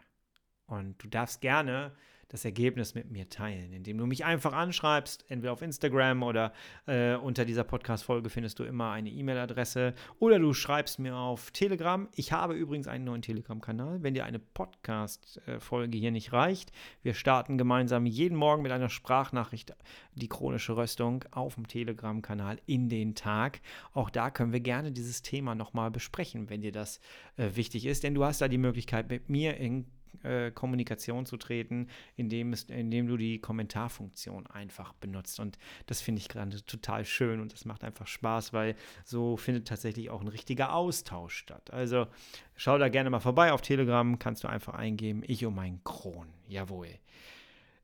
Und 0.66 1.02
du 1.02 1.08
darfst 1.08 1.40
gerne 1.40 1.96
das 2.28 2.44
Ergebnis 2.44 2.94
mit 2.94 3.10
mir 3.10 3.28
teilen, 3.28 3.72
indem 3.72 3.98
du 3.98 4.06
mich 4.06 4.24
einfach 4.24 4.52
anschreibst, 4.52 5.24
entweder 5.28 5.52
auf 5.52 5.62
Instagram 5.62 6.22
oder 6.22 6.52
äh, 6.86 7.14
unter 7.14 7.44
dieser 7.44 7.64
Podcast-Folge 7.64 8.28
findest 8.28 8.58
du 8.58 8.64
immer 8.64 8.90
eine 8.90 9.10
E-Mail-Adresse 9.10 9.94
oder 10.18 10.38
du 10.38 10.52
schreibst 10.52 10.98
mir 10.98 11.16
auf 11.16 11.50
Telegram. 11.52 12.08
Ich 12.14 12.32
habe 12.32 12.54
übrigens 12.54 12.86
einen 12.86 13.04
neuen 13.04 13.22
Telegram-Kanal. 13.22 14.02
Wenn 14.02 14.14
dir 14.14 14.26
eine 14.26 14.38
Podcast-Folge 14.38 15.96
hier 15.96 16.10
nicht 16.10 16.32
reicht, 16.32 16.70
wir 17.02 17.14
starten 17.14 17.56
gemeinsam 17.56 18.04
jeden 18.04 18.36
Morgen 18.36 18.62
mit 18.62 18.72
einer 18.72 18.90
Sprachnachricht 18.90 19.74
die 20.14 20.28
chronische 20.28 20.76
Röstung 20.76 21.24
auf 21.30 21.54
dem 21.54 21.66
Telegram-Kanal 21.66 22.60
in 22.66 22.90
den 22.90 23.14
Tag. 23.14 23.60
Auch 23.94 24.10
da 24.10 24.30
können 24.30 24.52
wir 24.52 24.60
gerne 24.60 24.92
dieses 24.92 25.22
Thema 25.22 25.54
nochmal 25.54 25.90
besprechen, 25.90 26.50
wenn 26.50 26.60
dir 26.60 26.72
das 26.72 27.00
äh, 27.36 27.50
wichtig 27.54 27.86
ist, 27.86 28.02
denn 28.02 28.14
du 28.14 28.24
hast 28.24 28.42
da 28.42 28.48
die 28.48 28.58
Möglichkeit, 28.58 29.08
mit 29.08 29.30
mir 29.30 29.56
in 29.56 29.86
äh, 30.22 30.50
Kommunikation 30.50 31.26
zu 31.26 31.36
treten, 31.36 31.88
indem, 32.16 32.52
es, 32.52 32.64
indem 32.64 33.06
du 33.06 33.16
die 33.16 33.38
Kommentarfunktion 33.40 34.46
einfach 34.46 34.92
benutzt. 34.94 35.40
Und 35.40 35.58
das 35.86 36.00
finde 36.00 36.20
ich 36.20 36.28
gerade 36.28 36.64
total 36.64 37.04
schön 37.04 37.40
und 37.40 37.52
das 37.52 37.64
macht 37.64 37.84
einfach 37.84 38.06
Spaß, 38.06 38.52
weil 38.52 38.74
so 39.04 39.36
findet 39.36 39.68
tatsächlich 39.68 40.10
auch 40.10 40.20
ein 40.20 40.28
richtiger 40.28 40.74
Austausch 40.74 41.36
statt. 41.36 41.72
Also 41.72 42.06
schau 42.56 42.78
da 42.78 42.88
gerne 42.88 43.10
mal 43.10 43.20
vorbei 43.20 43.52
auf 43.52 43.62
Telegram, 43.62 44.18
kannst 44.18 44.44
du 44.44 44.48
einfach 44.48 44.74
eingeben, 44.74 45.22
ich 45.26 45.44
um 45.44 45.54
mein 45.54 45.80
Kron. 45.84 46.28
Jawohl. 46.48 46.88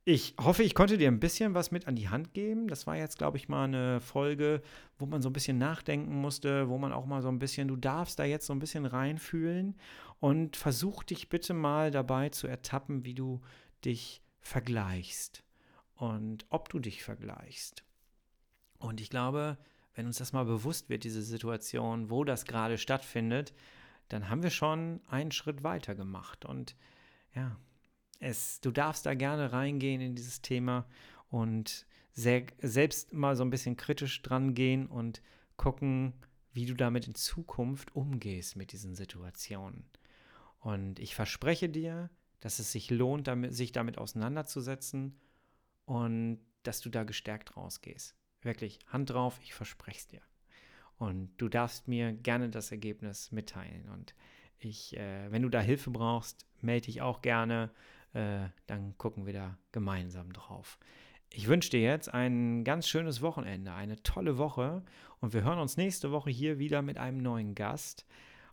Ich 0.07 0.35
hoffe, 0.38 0.62
ich 0.62 0.75
konnte 0.75 0.99
dir 0.99 1.09
ein 1.09 1.19
bisschen 1.19 1.55
was 1.55 1.71
mit 1.71 1.88
an 1.88 1.97
die 1.97 2.11
Hand 2.11 2.35
geben. 2.35 2.69
Das 2.69 2.87
war 2.87 2.95
jetzt, 2.95 3.17
glaube 3.17 3.38
ich, 3.38 3.49
mal 3.49 3.64
eine 3.64 4.03
Folge, 4.03 4.61
wo 4.99 5.07
man 5.07 5.23
so 5.23 5.31
ein 5.31 5.33
bisschen 5.33 5.57
nachdenken 5.57 6.14
musste, 6.14 6.69
wo 6.69 6.77
man 6.77 6.93
auch 6.93 7.07
mal 7.07 7.23
so 7.23 7.29
ein 7.29 7.38
bisschen, 7.38 7.69
du 7.69 7.77
darfst 7.77 8.19
da 8.19 8.25
jetzt 8.25 8.47
so 8.47 8.53
ein 8.53 8.59
bisschen 8.59 8.85
reinfühlen 8.85 9.77
und 10.21 10.57
versuch 10.57 11.05
dich 11.05 11.31
bitte 11.31 11.55
mal 11.55 11.90
dabei 11.90 12.29
zu 12.29 12.47
ertappen, 12.47 13.07
wie 13.07 13.14
du 13.14 13.40
dich 13.83 14.21
vergleichst 14.40 15.43
und 15.97 16.45
ob 16.51 16.69
du 16.69 16.81
dich 16.81 17.03
vergleichst. 17.03 17.83
Und 18.79 19.01
ich 19.01 19.09
glaube, 19.09 19.57
wenn 19.95 20.05
uns 20.05 20.19
das 20.19 20.35
mal 20.35 20.45
bewusst 20.45 20.90
wird, 20.90 21.05
diese 21.05 21.23
Situation, 21.23 22.11
wo 22.11 22.25
das 22.25 22.45
gerade 22.45 22.77
stattfindet, 22.77 23.55
dann 24.09 24.29
haben 24.29 24.43
wir 24.43 24.51
schon 24.51 25.01
einen 25.09 25.33
Schritt 25.33 25.62
weiter 25.62 25.95
gemacht. 25.95 26.45
Und 26.45 26.77
ja, 27.35 27.57
es, 28.20 28.61
du 28.61 28.70
darfst 28.70 29.07
da 29.07 29.14
gerne 29.14 29.53
reingehen 29.53 30.00
in 30.00 30.14
dieses 30.14 30.42
Thema 30.42 30.87
und 31.31 31.87
sehr, 32.12 32.44
selbst 32.61 33.12
mal 33.12 33.37
so 33.37 33.44
ein 33.44 33.50
bisschen 33.50 33.77
kritisch 33.77 34.22
dran 34.22 34.55
gehen 34.55 34.87
und 34.87 35.20
gucken, 35.57 36.14
wie 36.53 36.66
du 36.66 36.74
damit 36.74 37.07
in 37.07 37.14
Zukunft 37.14 37.94
umgehst 37.96 38.57
mit 38.57 38.72
diesen 38.72 38.94
Situationen. 38.94 39.85
Und 40.61 40.98
ich 41.00 41.14
verspreche 41.14 41.68
dir, 41.68 42.11
dass 42.40 42.59
es 42.59 42.72
sich 42.72 42.90
lohnt, 42.90 43.27
damit, 43.27 43.55
sich 43.55 43.72
damit 43.72 43.98
auseinanderzusetzen 43.98 45.18
und 45.85 46.38
dass 46.62 46.81
du 46.81 46.90
da 46.90 47.05
gestärkt 47.05 47.57
rausgehst. 47.57 48.14
Wirklich, 48.42 48.79
Hand 48.87 49.11
drauf, 49.11 49.38
ich 49.42 49.55
verspreche 49.55 49.98
es 49.98 50.07
dir. 50.07 50.20
Und 50.96 51.31
du 51.38 51.48
darfst 51.48 51.88
mir 51.88 52.12
gerne 52.12 52.48
das 52.50 52.70
Ergebnis 52.70 53.33
mitteilen. 53.33 53.88
Und 53.88 54.14
ich, 54.59 54.96
äh, 54.96 55.31
wenn 55.31 55.42
du 55.42 55.48
da 55.48 55.61
Hilfe 55.61 55.90
brauchst, 55.90 56.46
melde 56.61 56.87
dich 56.87 57.03
auch 57.03 57.20
gerne. 57.22 57.70
Äh, 58.14 58.48
dann 58.66 58.96
gucken 58.96 59.27
wir 59.27 59.33
da 59.33 59.59
gemeinsam 59.72 60.33
drauf. 60.33 60.79
Ich 61.31 61.48
wünsche 61.48 61.70
dir 61.70 61.81
jetzt 61.81 62.12
ein 62.12 62.64
ganz 62.64 62.88
schönes 62.88 63.20
Wochenende, 63.20 63.72
eine 63.72 64.00
tolle 64.03 64.38
Woche 64.38 64.83
und 65.20 65.35
wir 65.35 65.42
hören 65.42 65.59
uns 65.59 65.77
nächste 65.77 66.12
Woche 66.12 66.31
hier 66.31 66.59
wieder 66.59 66.81
mit 66.81 66.96
einem 66.96 67.18
neuen 67.18 67.55
Gast. 67.55 68.07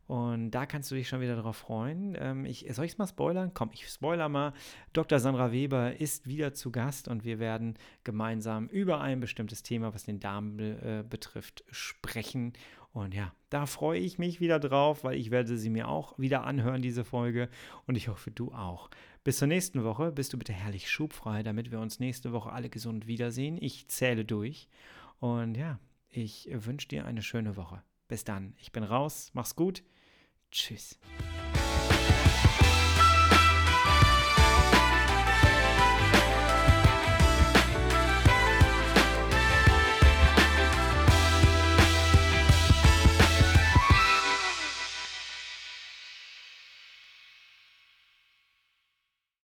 Und 0.08 0.52
da 0.52 0.66
kannst 0.66 0.92
du 0.92 0.96
dich 0.96 1.08
schon 1.08 1.22
wieder 1.22 1.38
darauf 1.38 1.56
freuen. 1.56 2.18
Ähm, 2.20 2.44
ich, 2.44 2.66
soll 2.72 2.86
ich 2.86 2.94
es 2.94 2.98
mal 2.98 3.08
spoilern? 3.08 3.52
Komm, 3.54 3.70
ich 3.72 3.88
spoiler 3.88 4.28
mal. 4.28 4.54
Dr. 4.92 5.20
Sandra 5.20 5.54
Weber 5.54 6.02
ist 6.02 6.28
wieder 6.28 6.54
zu 6.54 6.72
Gast 6.72 7.08
und 7.08 7.24
wir 7.24 7.40
werden 7.40 7.76
gemeinsam 8.04 8.68
über 8.68 9.00
ein 9.00 9.22
bestimmtes 9.22 9.64
Thema, 9.64 9.94
was 9.94 10.04
den 10.04 10.20
Darm 10.20 10.60
äh, 10.60 11.04
betrifft, 11.08 11.64
sprechen. 11.72 12.52
Und 12.94 13.14
ja, 13.14 13.32
da 13.50 13.66
freue 13.66 14.00
ich 14.00 14.18
mich 14.18 14.42
wieder 14.42 14.60
drauf, 14.60 15.06
weil 15.06 15.18
ich 15.18 15.32
werde 15.32 15.56
sie 15.56 15.70
mir 15.70 15.88
auch 15.88 16.18
wieder 16.20 16.44
anhören, 16.44 16.82
diese 16.82 17.06
Folge. 17.06 17.48
Und 17.88 17.96
ich 17.96 18.10
hoffe, 18.10 18.32
du 18.32 18.52
auch. 18.52 18.90
Bis 19.24 19.38
zur 19.38 19.48
nächsten 19.48 19.84
Woche. 19.84 20.12
Bist 20.12 20.34
du 20.34 20.38
bitte 20.38 20.54
herrlich 20.54 20.90
schubfrei, 20.90 21.44
damit 21.44 21.72
wir 21.72 21.80
uns 21.80 22.00
nächste 22.00 22.32
Woche 22.32 22.52
alle 22.52 22.70
gesund 22.70 23.06
wiedersehen. 23.06 23.58
Ich 23.62 23.88
zähle 23.88 24.26
durch. 24.26 24.68
Und 25.20 25.56
ja, 25.56 25.80
ich 26.10 26.50
wünsche 26.52 26.88
dir 26.88 27.06
eine 27.06 27.22
schöne 27.22 27.56
Woche. 27.56 27.84
Bis 28.08 28.24
dann. 28.24 28.56
Ich 28.58 28.72
bin 28.72 28.84
raus. 28.84 29.30
Mach's 29.34 29.56
gut. 29.56 29.84
Tschüss. 30.52 31.00